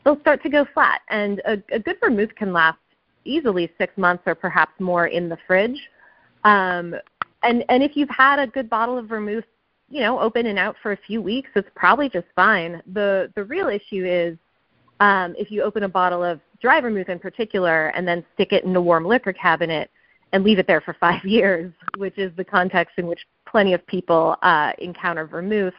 [0.04, 2.78] They'll start to go flat, and a, a good vermouth can last
[3.26, 5.80] easily six months or perhaps more in the fridge.
[6.44, 6.96] Um,
[7.44, 9.46] and and if you've had a good bottle of vermouth,
[9.90, 12.82] you know, open and out for a few weeks, it's probably just fine.
[12.94, 14.38] The the real issue is
[15.00, 18.64] um, if you open a bottle of dry vermouth in particular and then stick it
[18.64, 19.90] in a warm liquor cabinet
[20.34, 23.86] and leave it there for five years, which is the context in which plenty of
[23.88, 25.74] people uh, encounter vermouth,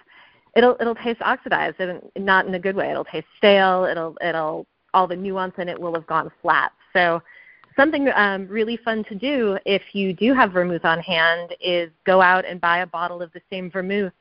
[0.57, 2.90] it'll it'll taste oxidized and not in a good way.
[2.90, 3.84] It'll taste stale.
[3.84, 6.72] It'll it'll all the nuance in it will have gone flat.
[6.92, 7.20] So
[7.76, 12.22] something um, really fun to do if you do have vermouth on hand is go
[12.22, 14.12] out and buy a bottle of the same vermouth,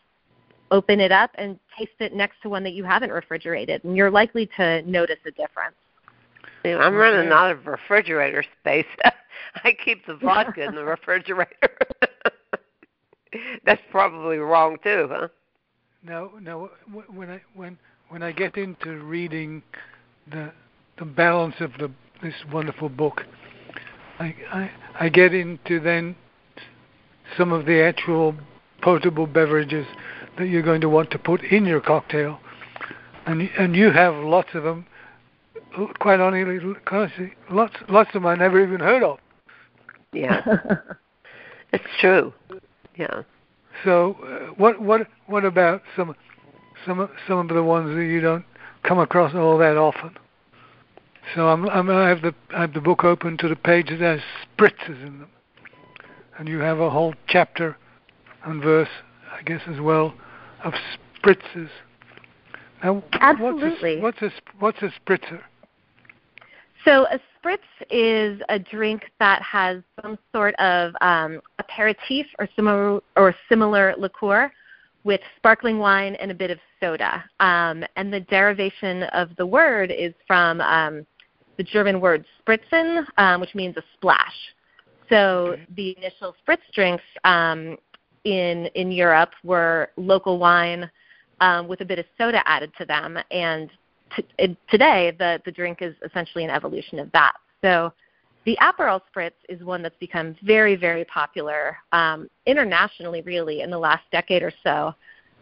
[0.71, 4.09] open it up, and taste it next to one that you haven't refrigerated, and you're
[4.09, 5.75] likely to notice a difference.
[6.65, 8.86] I'm running out of refrigerator space.
[9.63, 11.77] I keep the vodka in the refrigerator.
[13.65, 15.27] That's probably wrong too, huh?
[16.03, 16.69] No, no.
[16.91, 17.77] wh- when I when
[18.09, 19.63] when I get into reading
[20.31, 20.51] the
[20.99, 23.23] the balance of the this wonderful book,
[24.19, 26.15] I I, I get into then
[27.38, 28.36] some of the actual
[28.81, 29.88] potable beverages
[30.38, 32.39] that you're going to want to put in your cocktail,
[33.25, 34.86] and and you have lots of them.
[35.78, 36.59] L- Quite honestly,
[36.91, 39.19] honestly, lots lots of them I never even heard of.
[40.11, 40.41] Yeah,
[41.74, 42.34] it's true.
[42.95, 43.24] Yeah.
[43.84, 46.15] So, uh, what what what about some
[46.86, 48.45] some of- some of the ones that you don't
[48.84, 50.15] come across all that often?
[51.34, 53.99] So I'm, I'm I have the I have the book open to the page that
[53.99, 54.19] has
[54.57, 55.30] spritzes in them,
[56.38, 57.78] and you have a whole chapter
[58.43, 58.89] and verse,
[59.32, 60.13] I guess as well,
[60.63, 60.74] of
[61.24, 61.69] spritzes.
[62.84, 64.01] Now, Absolutely.
[64.01, 64.28] what's a,
[64.59, 65.41] what's a what's a spritzer?
[66.86, 67.59] So a spritz
[67.89, 74.51] is a drink that has some sort of um, aperitif or similar or similar liqueur
[75.03, 77.23] with sparkling wine and a bit of soda.
[77.39, 81.05] Um, and the derivation of the word is from um,
[81.57, 84.36] the German word spritzen, um, which means a splash.
[85.09, 87.77] So the initial spritz drinks um,
[88.23, 90.89] in in Europe were local wine
[91.41, 93.69] um, with a bit of soda added to them, and
[94.16, 97.34] t- today the the drink is essentially an evolution of that.
[97.61, 97.93] So
[98.45, 103.78] the Aperol Spritz is one that's become very, very popular um, internationally, really, in the
[103.78, 104.93] last decade or so.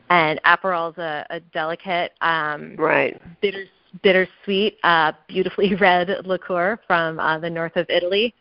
[0.10, 3.66] And Aperol is a, a delicate, um, right, bitter,
[4.04, 8.36] bittersweet, uh, beautifully red liqueur from uh, the north of Italy,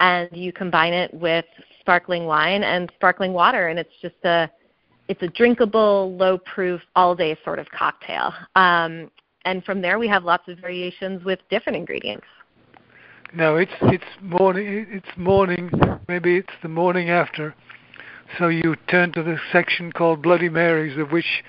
[0.00, 1.44] and you combine it with
[1.80, 4.48] sparkling wine and sparkling water, and it's just a
[5.08, 8.32] it's a drinkable, low proof, all day sort of cocktail.
[8.56, 9.10] Um,
[9.44, 12.26] and from there, we have lots of variations with different ingredients.
[13.34, 14.86] No, it's it's morning.
[14.90, 15.70] It's morning.
[16.08, 17.54] Maybe it's the morning after.
[18.38, 21.44] So you turn to the section called Bloody Marys, of which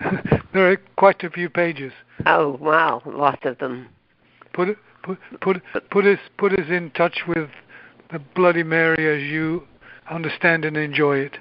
[0.52, 1.92] there are quite a few pages.
[2.26, 3.88] Oh wow, lots of them.
[4.52, 7.50] Put put put put us put us in touch with
[8.10, 9.66] the Bloody Mary as you
[10.10, 11.38] understand and enjoy it.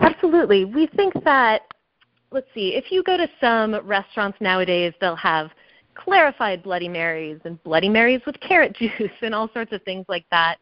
[0.00, 0.64] Absolutely.
[0.64, 1.62] We think that
[2.32, 5.50] let's see, if you go to some restaurants nowadays, they'll have
[5.94, 10.24] clarified Bloody Marys and Bloody Marys with carrot juice and all sorts of things like
[10.30, 10.56] that.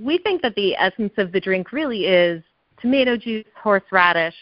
[0.00, 2.42] We think that the essence of the drink really is
[2.80, 4.34] tomato juice, horseradish,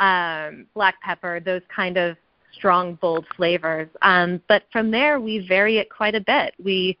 [0.00, 2.16] um, black pepper, those kind of
[2.52, 3.88] strong, bold flavors.
[4.02, 6.54] Um, but from there, we vary it quite a bit.
[6.62, 6.98] We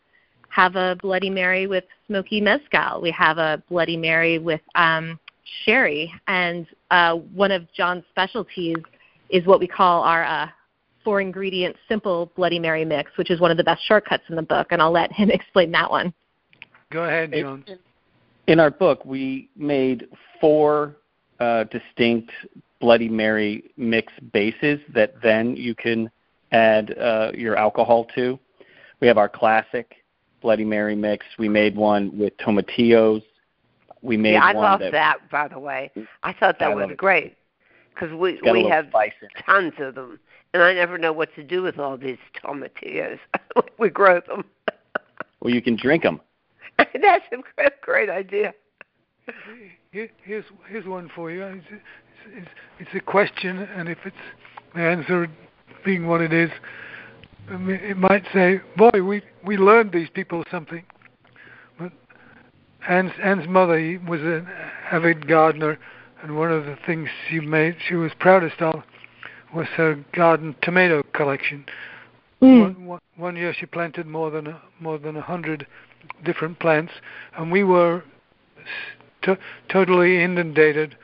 [0.50, 3.00] have a Bloody Mary with smoky mezcal.
[3.00, 5.18] We have a Bloody Mary with um,
[5.64, 6.12] sherry.
[6.26, 8.76] And uh, one of John's specialties
[9.30, 10.48] is what we call our uh,
[11.04, 14.42] four ingredient simple Bloody Mary mix, which is one of the best shortcuts in the
[14.42, 16.12] book, and I'll let him explain that one.
[16.90, 17.64] Go ahead, John.
[18.46, 20.08] In our book, we made
[20.40, 20.96] four
[21.40, 22.30] uh, distinct
[22.80, 26.10] Bloody Mary mix bases that then you can
[26.52, 28.38] add uh, your alcohol to.
[29.00, 29.96] We have our classic
[30.42, 31.24] Bloody Mary mix.
[31.38, 33.22] We made one with tomatillos.
[34.02, 35.30] We made yeah, I one love that, that.
[35.30, 35.90] By the way,
[36.22, 36.96] I thought that I was love it.
[36.98, 37.37] great
[37.98, 39.44] because we It's got a we have spice in it.
[39.44, 40.18] tons of them,
[40.54, 43.18] and I never know what to do with all these tomatillos.
[43.78, 44.44] we grow them.
[45.40, 46.20] Well, you can drink them.
[46.78, 48.52] That's a great, great idea.
[49.92, 51.44] Here- Here's here's one for you.
[51.44, 51.64] It's,
[52.34, 52.48] it's,
[52.80, 54.16] it's a question, and if it's
[54.74, 55.28] the answer
[55.84, 56.50] being what it is,
[57.50, 60.84] it might say, "Boy, we we learned these people something."
[61.78, 61.92] But
[62.88, 64.48] Anne's Anne's mother was an
[64.90, 65.78] avid gardener,
[66.22, 68.82] and one of the things she made she was proudest of
[69.54, 71.64] was her garden tomato collection.
[72.40, 72.60] Hmm.
[72.60, 75.66] One, one, one year she planted more than a, more than a hundred
[76.24, 76.92] different plants,
[77.36, 78.02] and we were
[79.22, 79.38] to-
[79.68, 80.96] totally inundated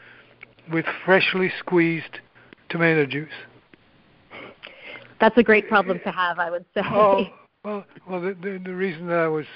[0.70, 2.20] with freshly squeezed
[2.68, 3.28] tomato juice.
[5.20, 6.82] That's a great problem to have, I would say.
[6.84, 7.24] Oh,
[7.64, 9.46] well, well, the, the, the reason that I was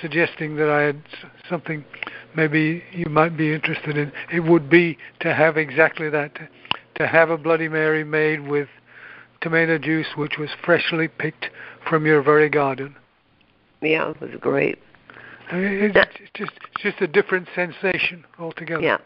[0.00, 1.02] suggesting that I had
[1.48, 1.84] something
[2.34, 6.48] maybe you might be interested in, it would be to have exactly that, to,
[6.96, 8.68] to have a Bloody Mary made with
[9.40, 11.50] tomato juice, which was freshly picked
[11.88, 12.94] from your very garden.
[13.80, 14.78] Yeah, it was great.
[15.50, 18.82] I mean, it's, it's just it's just a different sensation altogether.
[18.82, 18.98] Yeah.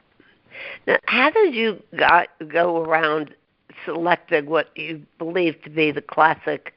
[0.86, 3.34] Now, how did you got, go around
[3.84, 6.74] selecting what you believe to be the classic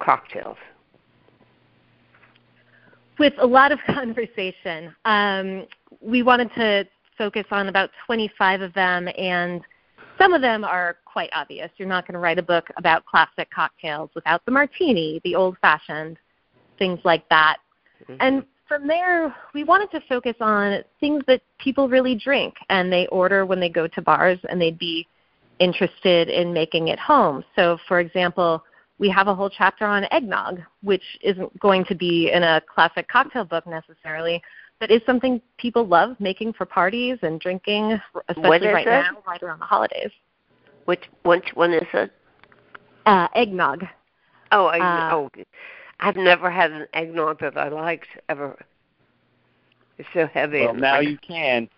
[0.00, 0.56] cocktails?
[3.20, 5.66] With a lot of conversation, um,
[6.00, 9.60] we wanted to focus on about 25 of them, and
[10.18, 11.70] some of them are quite obvious.
[11.76, 15.58] You're not going to write a book about classic cocktails without the martini, the old
[15.60, 16.16] fashioned,
[16.78, 17.58] things like that.
[18.20, 23.06] And from there, we wanted to focus on things that people really drink and they
[23.08, 25.06] order when they go to bars and they'd be
[25.58, 27.44] interested in making it home.
[27.54, 28.64] So, for example,
[29.00, 33.08] we have a whole chapter on eggnog, which isn't going to be in a classic
[33.08, 34.40] cocktail book necessarily,
[34.78, 37.98] but is something people love making for parties and drinking,
[38.28, 38.90] especially right it?
[38.90, 40.10] now, right around the holidays.
[40.84, 42.12] Which which one is it?
[43.06, 43.84] Uh, eggnog.
[44.52, 45.30] Oh, I, Uh, oh,
[46.00, 48.58] I've never had an eggnog that I liked ever.
[49.96, 50.60] It's so heavy.
[50.60, 51.68] Well, and now like- you can.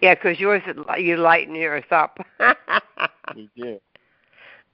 [0.00, 0.62] Yeah, because yours
[0.98, 2.18] you lighten yours up.
[3.34, 3.80] You do.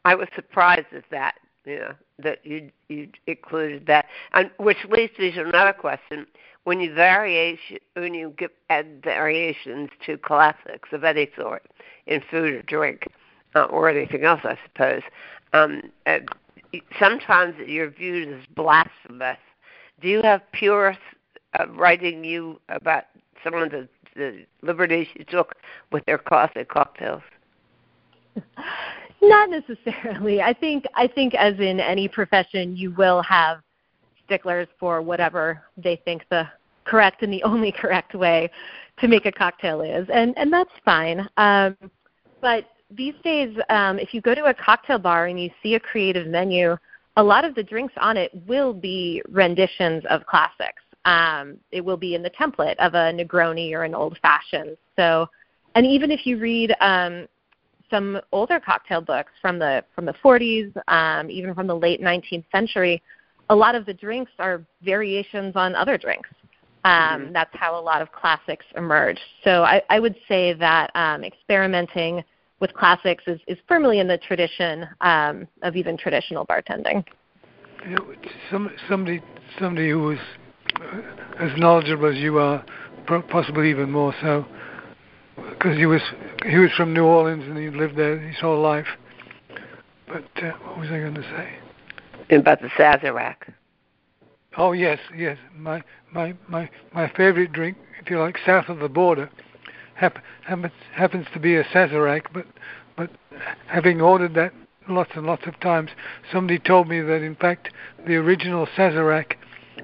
[0.05, 1.35] I was surprised at that.
[1.69, 6.27] Know that you you included that, and which leads me to another question.
[6.65, 11.67] When you variation, when you give add variations to classics of any sort
[12.07, 13.09] in food or drink,
[13.55, 15.03] uh, or anything else, I suppose,
[15.53, 16.21] um, uh,
[16.99, 19.39] sometimes you're viewed as blasphemous.
[20.01, 21.03] Do you have purists
[21.59, 23.05] uh, writing you about
[23.45, 25.55] some of the, the liberties you took
[25.93, 27.23] with their classic cocktails?
[29.21, 30.41] Not necessarily.
[30.41, 33.61] I think I think as in any profession, you will have
[34.25, 36.47] sticklers for whatever they think the
[36.85, 38.51] correct and the only correct way
[39.01, 41.29] to make a cocktail is, and and that's fine.
[41.37, 41.77] Um,
[42.41, 45.81] but these days, um, if you go to a cocktail bar and you see a
[45.81, 46.77] creative menu,
[47.17, 50.83] a lot of the drinks on it will be renditions of classics.
[51.05, 54.77] Um, it will be in the template of a Negroni or an old fashioned.
[54.97, 55.27] So,
[55.75, 57.27] and even if you read um,
[57.91, 62.45] some older cocktail books from the from the 40s, um, even from the late 19th
[62.53, 63.03] century,
[63.51, 66.29] a lot of the drinks are variations on other drinks.
[66.85, 67.33] Um, mm-hmm.
[67.33, 69.19] That's how a lot of classics emerge.
[69.45, 72.23] So I, I would say that um, experimenting
[72.61, 77.05] with classics is, is firmly in the tradition um, of even traditional bartending.
[77.85, 78.15] You know,
[78.51, 79.23] some, somebody,
[79.59, 80.19] somebody who was
[81.41, 82.65] as knowledgeable as you are,
[83.31, 84.45] possibly even more so,
[85.51, 86.03] because he was
[86.47, 88.87] he was from New Orleans and he lived there his whole life.
[90.07, 92.37] But uh, what was I going to say?
[92.37, 93.53] About the Sazerac.
[94.57, 95.39] Oh yes, yes.
[95.55, 95.83] My
[96.13, 99.31] my my my favorite drink, if you like, south of the border,
[99.95, 102.27] hap- happens happens to be a Sazerac.
[102.33, 102.47] But
[102.97, 103.11] but
[103.67, 104.53] having ordered that
[104.89, 105.91] lots and lots of times,
[106.33, 107.71] somebody told me that in fact
[108.07, 109.35] the original Sazerac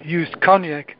[0.02, 0.96] used cognac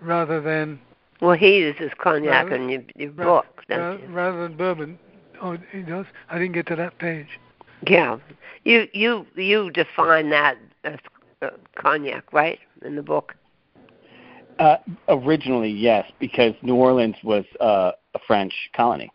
[0.00, 0.80] rather than.
[1.20, 4.98] Well, he uses cognac rather, in your, your rather, book, rather, rather than bourbon.
[5.40, 6.06] Oh, he does.
[6.28, 7.38] I didn't get to that page.
[7.86, 8.18] Yeah,
[8.64, 10.98] you you you define that as
[11.42, 13.34] uh, cognac, right, in the book?
[14.58, 14.76] Uh,
[15.08, 19.10] originally, yes, because New Orleans was uh, a French colony.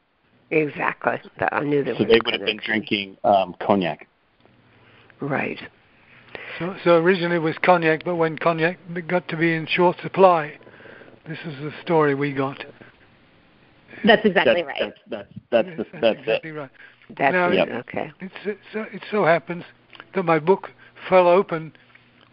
[0.52, 1.20] Exactly.
[1.52, 1.97] I knew that.
[1.97, 4.08] So they would have been drinking um, cognac.
[5.22, 5.60] Right.
[6.58, 10.58] So, so originally it was cognac, but when cognac got to be in short supply,
[11.30, 12.65] this is the story we got.
[14.03, 14.93] That's exactly that's, right.
[15.09, 16.53] That's that's that's, that's, that's exactly it.
[16.53, 16.69] right.
[17.17, 17.69] That's now, yep.
[17.69, 18.11] okay.
[18.19, 19.63] It's, it, so, it so happens
[20.15, 20.71] that my book
[21.07, 21.73] fell open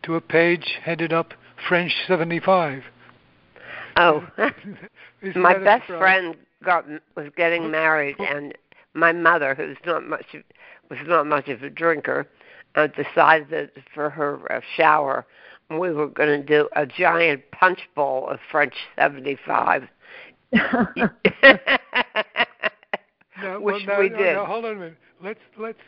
[0.03, 1.35] to a page headed up
[1.69, 2.83] French 75.
[3.97, 4.27] Oh,
[5.35, 6.87] my best friend got
[7.17, 8.55] was getting married, and
[8.95, 10.27] my mother, who's not much
[10.91, 12.27] was not much of a drinker,
[12.77, 15.27] uh, decided that for her uh, shower
[15.71, 19.83] we were going to do a giant punch bowl of French 75.
[20.53, 20.63] no,
[23.61, 24.35] Which well, no, we no, did.
[24.35, 24.97] No, hold on a minute.
[25.23, 25.79] Let's let's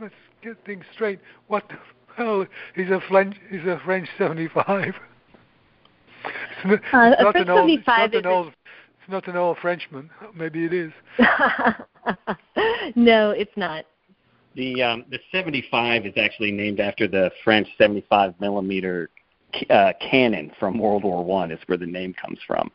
[0.00, 1.20] let's get things straight.
[1.46, 1.76] What the
[2.16, 4.94] hell is a French is a French 75?
[6.24, 10.10] It's not, uh, not an old, it's not an old, it's not an old Frenchman.
[10.34, 10.92] Maybe it is.
[12.96, 13.84] no, it's not.
[14.56, 19.10] The um, the 75 is actually named after the French 75 millimeter
[19.70, 21.50] uh, cannon from World War One.
[21.50, 22.70] Is where the name comes from.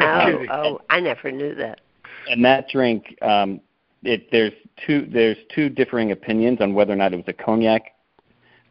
[0.00, 1.80] Oh, oh, I never knew that.
[2.28, 3.60] And that drink, um,
[4.02, 4.52] it there's
[4.86, 7.92] two there's two differing opinions on whether or not it was a cognac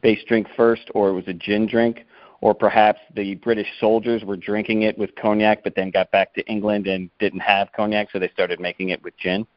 [0.02, 2.06] based drink first or it was a gin drink
[2.41, 6.46] or perhaps the British soldiers were drinking it with cognac, but then got back to
[6.46, 9.48] England and didn't have cognac, so they started making it with gin.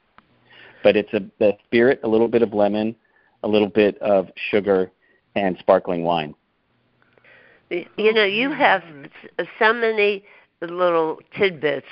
[0.82, 2.97] But it's a the spirit, a little bit of lemon,
[3.43, 4.91] a little bit of sugar,
[5.34, 6.34] and sparkling wine.
[7.70, 8.82] You know, you have
[9.58, 10.24] so many
[10.60, 11.86] little tidbits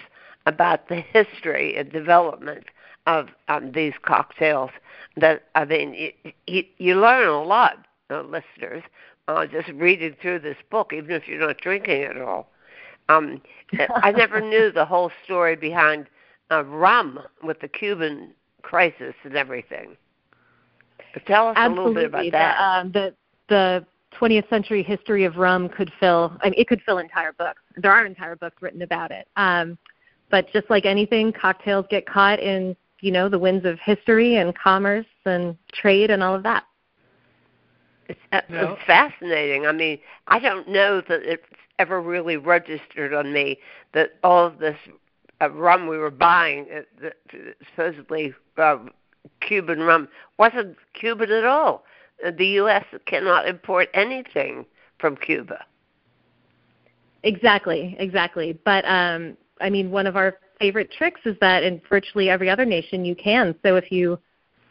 [0.47, 2.65] about the history and development
[3.07, 4.71] of um, these cocktails
[5.17, 6.13] that I mean,
[6.47, 8.83] you, you learn a lot, uh, listeners,
[9.29, 12.51] uh, just reading through this book, even if you're not drinking it all.
[13.09, 13.41] Um,
[14.03, 16.07] I never knew the whole story behind
[16.51, 19.97] uh, rum with the Cuban crisis and everything.
[21.27, 21.83] Tell us Absolutely.
[21.83, 22.57] a little bit about that.
[22.57, 23.15] The, um, the
[23.49, 26.37] the 20th century history of rum could fill.
[26.43, 27.61] I mean, it could fill entire books.
[27.77, 29.29] There are entire books written about it.
[29.37, 29.77] Um,
[30.31, 34.57] but just like anything, cocktails get caught in you know the winds of history and
[34.57, 36.65] commerce and trade and all of that.
[38.09, 38.73] It's, uh, no.
[38.73, 39.67] it's fascinating.
[39.67, 39.99] I mean,
[40.29, 41.43] I don't know that it's
[41.79, 43.59] ever really registered on me
[43.93, 44.77] that all of this
[45.41, 48.79] uh, rum we were buying, uh, the, supposedly uh,
[49.41, 51.85] Cuban rum, wasn't Cuban at all.
[52.25, 52.85] Uh, the U.S.
[53.07, 54.65] cannot import anything
[54.99, 55.65] from Cuba.
[57.23, 58.59] Exactly, exactly.
[58.65, 62.65] But um, I mean, one of our favorite tricks is that in virtually every other
[62.65, 63.55] nation you can.
[63.65, 64.19] So if you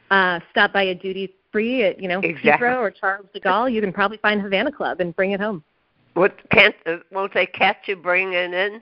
[0.10, 2.68] uh, stop by a duty free at you know exactly.
[2.68, 5.64] Heathrow or Charles de Gaulle, you can probably find Havana Club and bring it home.
[6.14, 8.82] What can't uh, won't they catch you bringing in?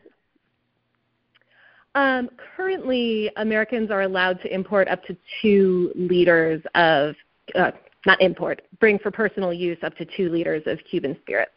[1.95, 7.15] Um, currently, Americans are allowed to import up to two liters of
[7.55, 7.71] uh,
[8.05, 11.51] not import, bring for personal use up to two liters of Cuban spirits.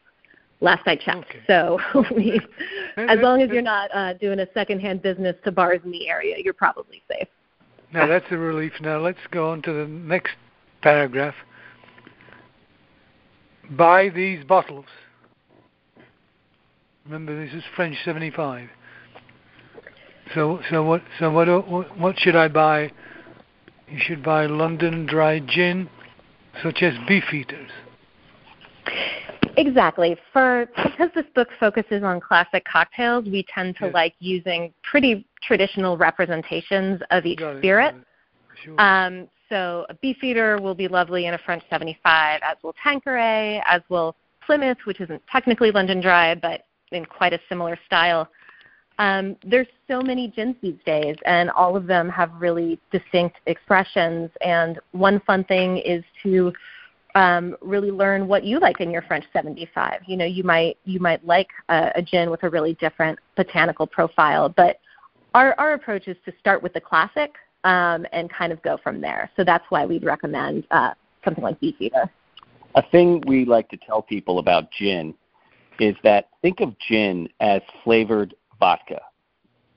[0.61, 1.30] Last I checked.
[1.30, 1.40] Okay.
[1.47, 1.78] So,
[2.16, 2.40] we,
[2.97, 6.36] as long as you're not uh, doing a secondhand business to bars in the area,
[6.42, 7.28] you're probably safe.
[7.92, 8.72] Now that's a relief.
[8.80, 10.32] Now let's go on to the next
[10.82, 11.34] paragraph.
[13.70, 14.86] Buy these bottles.
[17.05, 18.68] Remember, this is French 75.
[20.34, 21.03] So, so what?
[21.20, 21.47] So what?
[21.99, 22.92] What should I buy?
[23.88, 25.88] You should buy London Dry Gin,
[26.62, 27.70] such as Beefeaters.
[29.57, 30.16] Exactly.
[30.32, 33.94] For because this book focuses on classic cocktails, we tend to yes.
[33.94, 37.94] like using pretty traditional representations of each got spirit.
[38.62, 38.80] Sure.
[38.80, 43.80] Um, so a Beefeater will be lovely in a French 75, as will Tanqueray, as
[43.88, 48.28] will Plymouth, which isn't technically London Dry, but in quite a similar style.
[48.99, 54.30] Um, there's so many gins these days, and all of them have really distinct expressions.
[54.40, 56.53] And one fun thing is to
[57.14, 60.01] um, really learn what you like in your French 75.
[60.07, 63.86] You know, you might you might like a, a gin with a really different botanical
[63.86, 64.80] profile, but
[65.34, 67.34] our our approach is to start with the classic
[67.64, 69.30] um, and kind of go from there.
[69.36, 70.92] So that's why we'd recommend uh,
[71.24, 72.11] something like Beefeater.
[72.76, 75.14] A thing we like to tell people about gin
[75.80, 79.00] is that think of gin as flavored vodka.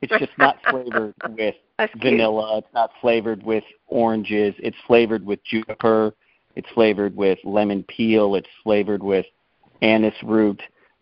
[0.01, 1.55] It's just not flavored with
[1.97, 2.59] vanilla.
[2.59, 4.55] It's not flavored with oranges.
[4.59, 6.13] It's flavored with juniper.
[6.55, 8.35] It's flavored with lemon peel.
[8.35, 9.25] It's flavored with
[9.81, 10.61] anise root.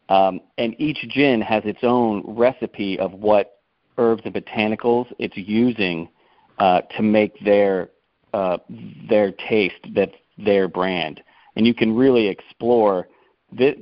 [0.09, 3.59] Um, and each gin has its own recipe of what
[3.97, 6.07] herbs and botanicals it's using
[6.59, 7.89] uh, to make their
[8.33, 8.57] uh,
[9.09, 11.21] their taste that their brand.
[11.55, 13.07] And you can really explore
[13.51, 13.75] this,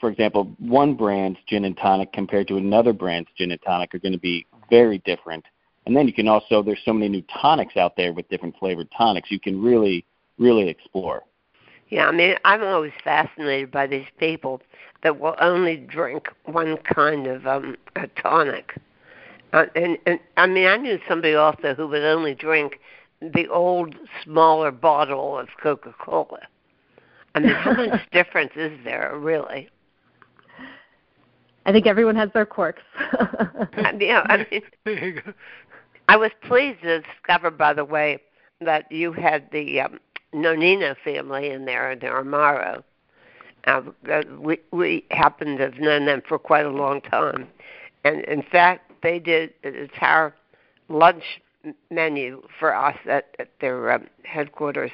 [0.00, 3.98] for example, one brand's gin and tonic compared to another brand's gin and tonic are
[3.98, 5.44] going to be very different.
[5.86, 8.88] And then you can also there's so many new tonics out there with different flavored
[8.96, 9.30] tonics.
[9.30, 10.04] You can really
[10.38, 11.22] really explore.
[11.88, 14.60] Yeah, I mean, I'm always fascinated by these people
[15.02, 18.74] that will only drink one kind of um a tonic.
[19.52, 22.80] Uh, and, and I mean, I knew somebody also who would only drink
[23.20, 26.40] the old smaller bottle of Coca-Cola.
[27.36, 29.68] I mean, how much difference is there, really?
[31.66, 32.82] I think everyone has their quirks.
[33.98, 34.46] yeah, I
[34.86, 35.22] mean,
[36.08, 38.20] I was pleased to discover, by the way,
[38.60, 39.98] that you had the um,
[40.34, 42.82] Nonino family in there in the Amaro.
[43.66, 43.82] Uh,
[44.38, 47.48] we we happen to have known them for quite a long time,
[48.04, 50.32] and in fact, they did an entire
[50.88, 51.24] lunch
[51.90, 54.92] menu for us at, at their um, headquarters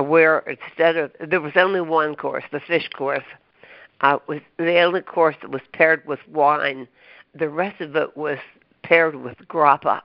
[0.00, 3.24] where instead of there was only one course, the fish course,
[4.00, 6.88] uh, was the only course that was paired with wine.
[7.34, 8.38] The rest of it was
[8.82, 10.02] paired with grappa.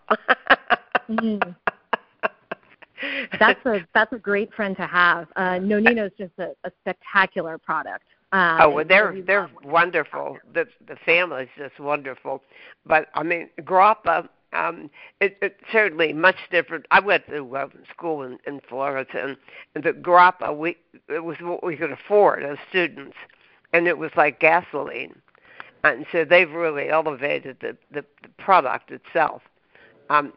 [1.09, 1.55] mm.
[3.39, 5.27] That's a that's a great friend to have.
[5.35, 8.05] Uh, Nonino's just a, a spectacular product.
[8.31, 10.37] Um, oh, well, they're they're wonderful.
[10.53, 12.41] The the family's just wonderful.
[12.87, 14.89] But I mean, grappa um,
[15.19, 16.85] it, it's certainly much different.
[16.91, 19.37] I went to uh, school in, in Florida, and,
[19.75, 20.77] and the grappa we
[21.09, 23.15] it was what we could afford as students,
[23.73, 25.15] and it was like gasoline,
[25.83, 29.41] and so they've really elevated the the, the product itself.
[30.09, 30.31] Um,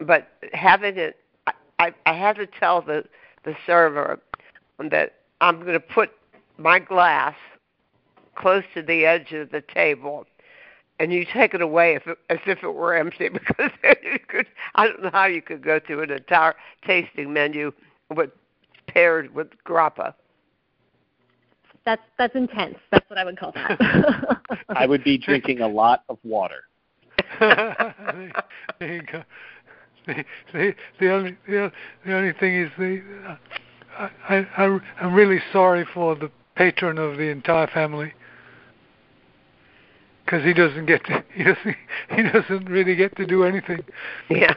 [0.00, 3.04] but having it, I, I, I had to tell the
[3.44, 4.20] the server
[4.90, 6.10] that I'm going to put
[6.58, 7.34] my glass
[8.36, 10.26] close to the edge of the table
[10.98, 13.70] and you take it away if it, as if it were empty because
[14.02, 16.54] you could I don't know how you could go through an entire
[16.86, 17.72] tasting menu
[18.14, 18.30] with
[18.86, 20.14] paired with grappa.
[21.84, 22.76] That's that's intense.
[22.90, 24.40] That's what I would call that.
[24.70, 26.64] I would be drinking a lot of water.
[27.40, 28.32] there
[28.80, 29.22] you go.
[30.06, 31.72] The, the, the only the,
[32.04, 37.18] the only thing is the uh, I, I I'm really sorry for the patron of
[37.18, 38.12] the entire family
[40.26, 41.76] because he doesn't get to he doesn't
[42.10, 43.84] he doesn't really get to do anything.
[44.28, 44.54] Yeah.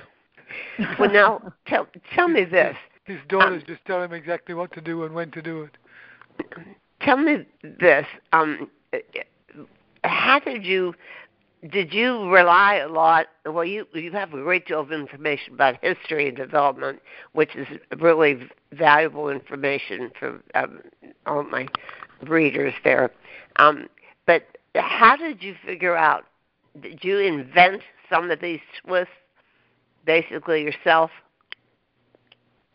[0.97, 2.75] Well, now tell tell me this.
[3.05, 6.65] His daughters um, just tell him exactly what to do and when to do it.
[7.01, 8.05] Tell me this.
[8.33, 8.69] Um,
[10.03, 10.93] how did you
[11.71, 13.27] did you rely a lot?
[13.45, 17.01] Well, you you have a great deal of information about history and development,
[17.33, 17.67] which is
[17.99, 20.79] really valuable information for um,
[21.25, 21.67] all my
[22.23, 23.11] readers there.
[23.57, 23.87] Um,
[24.25, 24.43] but
[24.75, 26.25] how did you figure out?
[26.81, 29.11] Did you invent some of these twists
[30.05, 31.11] basically yourself?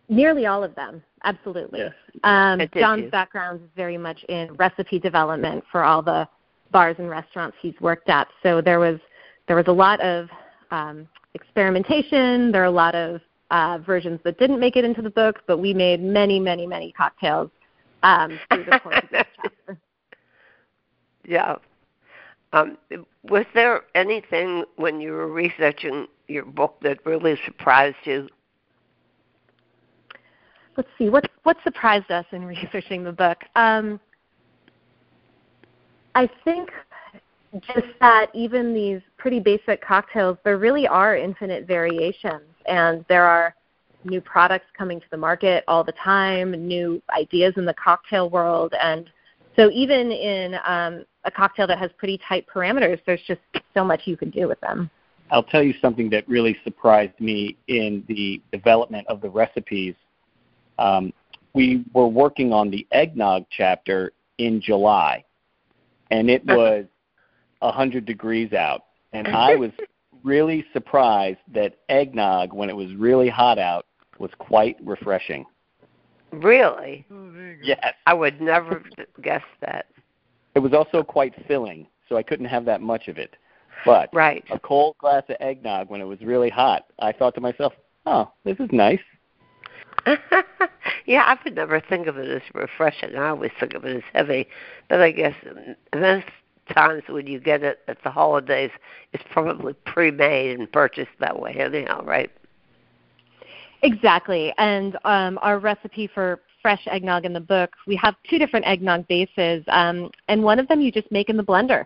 [0.08, 1.80] Nearly all of them, absolutely.
[1.80, 1.92] Yes.
[2.24, 3.10] Um, John's you?
[3.10, 6.28] background is very much in recipe development for all the
[6.70, 8.28] bars and restaurants he's worked at.
[8.42, 8.98] So there was
[9.46, 10.28] there was a lot of
[10.70, 12.52] um, experimentation.
[12.52, 13.20] There are a lot of
[13.50, 16.92] uh, versions that didn't make it into the book, but we made many, many, many
[16.92, 17.50] cocktails
[18.02, 19.78] um, through the course of this chapter.
[21.26, 21.56] Yeah,
[22.54, 22.78] um,
[23.24, 28.28] was there anything when you were researching your book that really surprised you?
[30.76, 31.10] Let's see.
[31.10, 33.38] What's what surprised us in researching the book?
[33.56, 33.98] Um,
[36.14, 36.70] I think
[37.74, 43.54] just that even these pretty basic cocktails, there really are infinite variations, and there are
[44.04, 48.74] new products coming to the market all the time, new ideas in the cocktail world,
[48.80, 49.10] and
[49.56, 53.40] so even in um, a cocktail that has pretty tight parameters, there's just
[53.72, 54.90] so much you can do with them.
[55.30, 59.94] I'll tell you something that really surprised me in the development of the recipes.
[60.78, 61.12] Um,
[61.54, 65.24] we were working on the eggnog chapter in July,
[66.10, 66.84] and it was
[67.60, 68.84] 100 degrees out.
[69.12, 69.70] And I was
[70.22, 73.86] really surprised that eggnog, when it was really hot out,
[74.18, 75.44] was quite refreshing.
[76.32, 77.06] Really?
[77.10, 77.62] Oh, there you go.
[77.62, 77.94] Yes.
[78.06, 78.82] I would never
[79.22, 79.86] guess that.
[80.54, 83.36] It was also quite filling, so I couldn't have that much of it.
[83.84, 84.44] But Right.
[84.50, 87.74] a cold glass of eggnog when it was really hot, I thought to myself,
[88.06, 89.00] oh, this is nice.
[91.06, 93.16] yeah, I would never think of it as refreshing.
[93.16, 94.48] I always think of it as heavy.
[94.88, 95.34] But I guess
[95.94, 96.26] most
[96.72, 98.70] times when you get it at the holidays,
[99.12, 102.30] it's probably pre-made and purchased that way anyhow, right?
[103.82, 104.52] Exactly.
[104.56, 109.06] And um, our recipe for fresh eggnog in the book, we have two different eggnog
[109.06, 111.84] bases, um, and one of them you just make in the blender.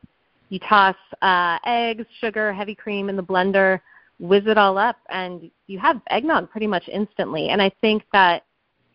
[0.50, 3.80] You toss uh, eggs, sugar, heavy cream in the blender,
[4.20, 7.48] whiz it all up, and you have eggnog pretty much instantly.
[7.48, 8.44] And I think that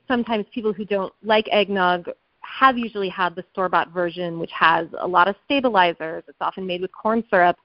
[0.07, 2.09] sometimes people who don't like eggnog
[2.39, 6.23] have usually had the store bought version, which has a lot of stabilizers.
[6.29, 7.57] It's often made with corn syrup.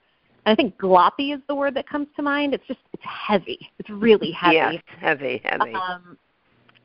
[0.45, 2.53] And I think gloppy is the word that comes to mind.
[2.53, 3.71] It's just it's heavy.
[3.79, 4.57] It's really heavy.
[4.57, 5.75] Yeah, it's heavy, heavy.
[5.75, 6.19] Um,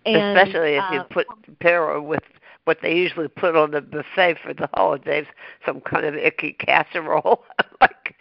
[0.05, 1.27] and, Especially if you uh, put
[1.59, 2.23] pair it with
[2.65, 5.25] what they usually put on the buffet for the holidays,
[5.65, 7.43] some kind of icky casserole
[7.81, 8.15] like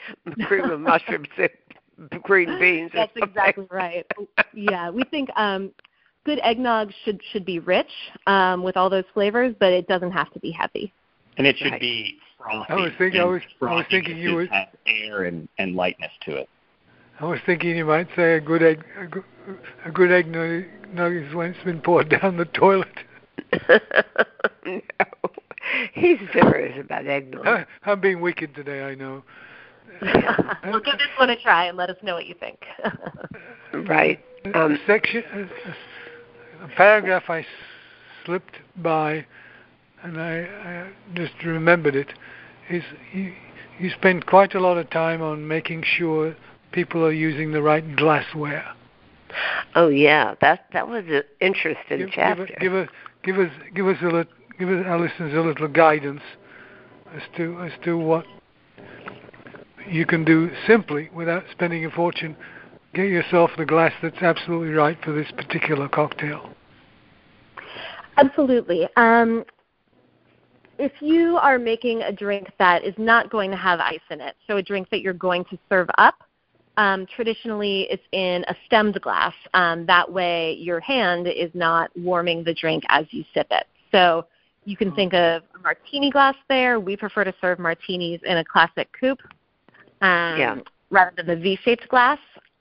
[0.46, 1.52] cream of mushroom soup,
[2.22, 2.90] green beans.
[2.94, 3.28] That's something.
[3.28, 4.06] exactly right.
[4.54, 5.70] Yeah, we think um,
[6.26, 7.90] good eggnog should should be rich
[8.26, 10.92] um, with all those flavors, but it doesn't have to be heavy.
[11.38, 11.80] And it should Right.
[11.80, 12.66] be frothy.
[12.68, 16.12] I was thinking- I was- I was thinking you would- have air and, and lightness
[16.26, 16.48] to it.
[17.20, 19.24] I was thinking you might say a good egg, a good,
[19.86, 20.64] a good eggnog
[20.94, 22.88] when it's been poured down the toilet.
[24.64, 24.80] no,
[25.94, 27.66] he's serious about eggnog.
[27.84, 29.22] I'm being wicked today, I know.
[30.02, 32.58] well, give this one a try and let us know what you think.
[33.88, 34.20] right.
[34.54, 35.76] Um, a section, a, a-
[36.64, 37.46] a paragraph I s-
[38.24, 39.26] slipped by,
[40.04, 42.12] and I, I just remembered it,
[42.70, 43.32] is you,
[43.80, 46.36] you spend quite a lot of time on making sure
[46.70, 48.64] people are using the right glassware.
[49.74, 52.48] Oh yeah, that that was an interesting give, chapter.
[52.60, 52.88] Give, us,
[53.22, 54.24] give us, give us a little,
[54.58, 56.22] give us, our listeners a little guidance
[57.14, 58.24] as to as to what
[59.88, 62.36] you can do simply without spending a fortune.
[62.94, 66.50] Get yourself the glass that's absolutely right for this particular cocktail.
[68.18, 68.86] Absolutely.
[68.96, 69.44] Um,
[70.78, 74.34] if you are making a drink that is not going to have ice in it,
[74.46, 76.22] so a drink that you're going to serve up,
[76.76, 79.34] um, traditionally it's in a stemmed glass.
[79.54, 83.66] Um, that way your hand is not warming the drink as you sip it.
[83.90, 84.26] So
[84.64, 86.80] you can think of a martini glass there.
[86.80, 89.20] We prefer to serve martinis in a classic coupe
[90.00, 90.58] um, Yeah.
[90.90, 92.18] rather than the V-shaped glass.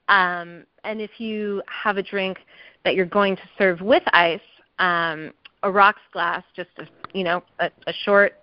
[0.08, 2.38] Um, and if you have a drink
[2.84, 4.40] that you're going to serve with ice,
[4.78, 5.32] um,
[5.62, 8.34] a rocks glass, just a, you know, a, a short,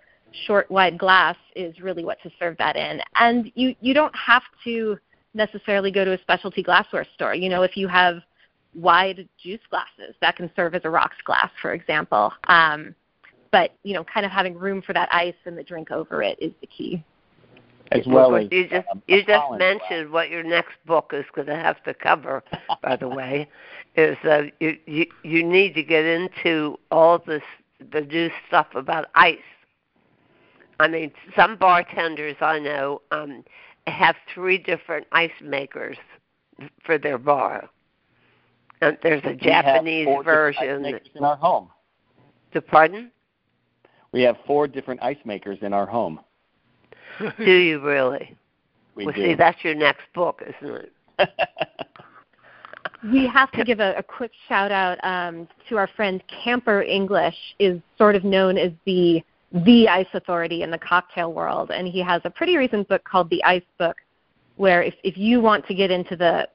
[0.47, 3.01] short, wide glass is really what to serve that in.
[3.15, 4.97] And you you don't have to
[5.33, 7.33] necessarily go to a specialty glassware store.
[7.33, 8.21] You know, if you have
[8.73, 12.31] wide juice glasses, that can serve as a rocks glass, for example.
[12.47, 12.95] Um,
[13.51, 16.37] but you know, kind of having room for that ice and the drink over it
[16.39, 17.03] is the key.
[17.91, 21.25] As well as you just um, you just Collins mentioned what your next book is
[21.33, 22.43] going to have to cover.
[22.83, 23.49] by the way,
[23.95, 27.41] is uh, you, you you need to get into all this
[27.91, 29.37] the new stuff about ice.
[30.79, 33.43] I mean, some bartenders I know um,
[33.89, 35.97] have three different ice makers
[36.85, 37.69] for their bar.
[38.81, 40.81] And there's a We have Japanese four different ice version.
[40.81, 41.69] makers in our home.
[42.53, 43.11] To pardon?
[44.11, 46.19] We have four different ice makers in our home.
[47.37, 48.35] Do you really?
[48.95, 49.23] We well, do.
[49.23, 50.91] see, that's your next book, isn't it?
[53.11, 57.35] We have to give a, a quick shout out um, to our friend Camper English
[57.57, 62.01] is sort of known as the the ice authority in the cocktail world, and he
[62.01, 63.97] has a pretty recent book called The Ice Book,
[64.57, 66.47] where if if you want to get into the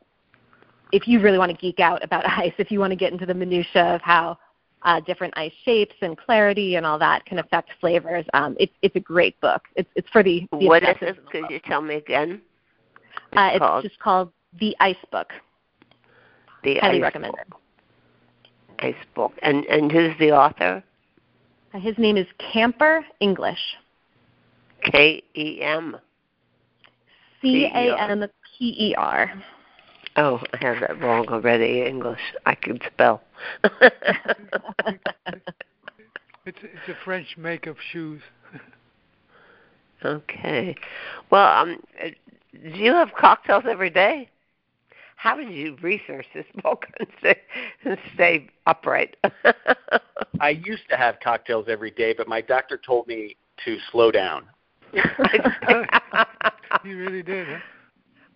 [0.92, 3.26] if you really want to geek out about ice, if you want to get into
[3.26, 4.38] the minutia of how
[4.82, 8.94] uh, different ice shapes and clarity and all that can affect flavors, um, it's it's
[8.96, 9.62] a great book.
[9.74, 11.18] It's it's for the, the What is it?
[11.30, 12.40] Could you tell me again?
[13.36, 15.32] Uh, it's called just called The Ice Book.
[16.62, 17.48] the Highly Ice recommended.
[17.50, 17.60] Book.
[18.82, 19.32] nice book.
[19.42, 20.84] And and who's the author?
[21.74, 23.76] Uh, his name is Camper English.
[24.84, 25.96] K E M.
[27.42, 28.24] C A M
[28.58, 29.32] P E R.
[30.16, 31.82] Oh, I have that wrong already.
[31.82, 32.20] English.
[32.46, 33.22] I can spell.
[33.64, 33.82] it's
[36.46, 38.22] it's a French make of shoes.
[40.04, 40.76] okay.
[41.30, 41.80] Well, um,
[42.52, 44.28] do you have cocktails every day?
[45.24, 47.40] How did you research this book and stay,
[47.86, 49.16] and stay upright?
[50.38, 53.34] I used to have cocktails every day, but my doctor told me
[53.64, 54.44] to slow down.
[54.92, 55.00] you
[56.98, 57.56] really did, huh?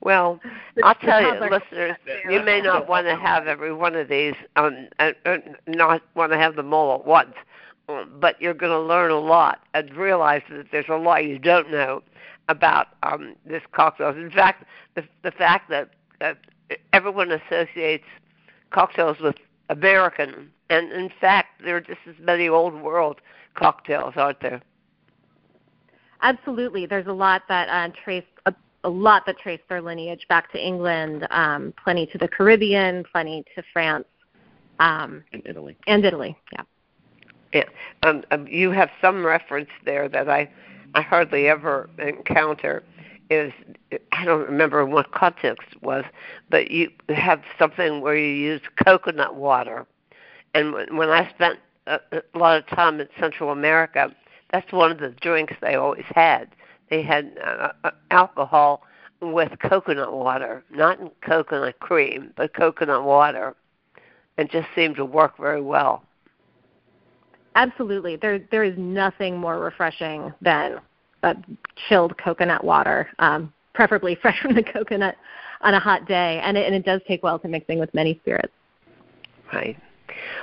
[0.01, 0.41] Well,
[0.83, 4.89] I'll tell you, listeners, you may not want to have every one of these, um,
[4.99, 7.35] and, and not want to have them all at once,
[7.91, 11.39] um, but you're going to learn a lot and realize that there's a lot you
[11.39, 12.03] don't know
[12.49, 14.17] about um, this cocktails.
[14.17, 15.91] In fact, the the fact that
[16.21, 16.35] uh,
[16.93, 18.05] everyone associates
[18.71, 19.37] cocktails with
[19.71, 23.21] American, and in fact, there are just as many old world
[23.55, 24.63] cocktails, aren't there?
[26.23, 28.55] Absolutely, there's a lot that uh, trace a,
[28.85, 33.45] a lot that trace their lineage back to England, um, plenty to the Caribbean, plenty
[33.55, 34.07] to France,
[34.81, 36.37] um, and Italy, and Italy.
[36.53, 36.63] Yeah.
[37.53, 37.65] Yeah,
[38.03, 40.51] um, um, you have some reference there that I,
[40.95, 42.83] I hardly ever encounter.
[43.31, 43.53] Is
[44.13, 46.05] I don't remember what context it was,
[46.49, 49.87] but you have something where you use coconut water,
[50.55, 54.15] and when I spent a, a lot of time in Central America,
[54.51, 56.49] that's one of the drinks they always had.
[56.89, 58.83] They had uh, uh, alcohol
[59.21, 63.55] with coconut water, not in coconut cream, but coconut water,
[64.39, 66.03] and just seemed to work very well.
[67.55, 70.81] Absolutely, there there is nothing more refreshing than
[71.23, 71.37] a
[71.89, 75.17] chilled coconut water, um, preferably fresh from the coconut
[75.61, 78.19] on a hot day, and it, and it does take well to mixing with many
[78.23, 78.53] spirits.
[79.53, 79.77] Right.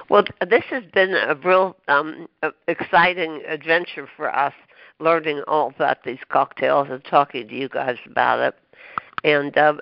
[0.10, 2.27] Well, this has been a real um,
[2.68, 4.53] exciting adventure for us,
[4.99, 8.56] learning all about these cocktails and talking to you guys about it.
[9.23, 9.73] And uh,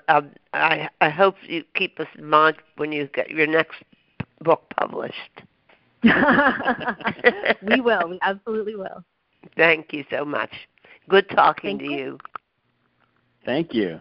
[0.54, 3.82] I, I hope you keep us in mind when you get your next
[4.40, 5.42] book published.
[6.02, 8.08] we will.
[8.08, 9.04] We absolutely will.
[9.56, 10.50] Thank you so much.
[11.08, 11.96] Good talking Thank to you.
[11.96, 12.18] you.
[13.44, 14.00] Thank you.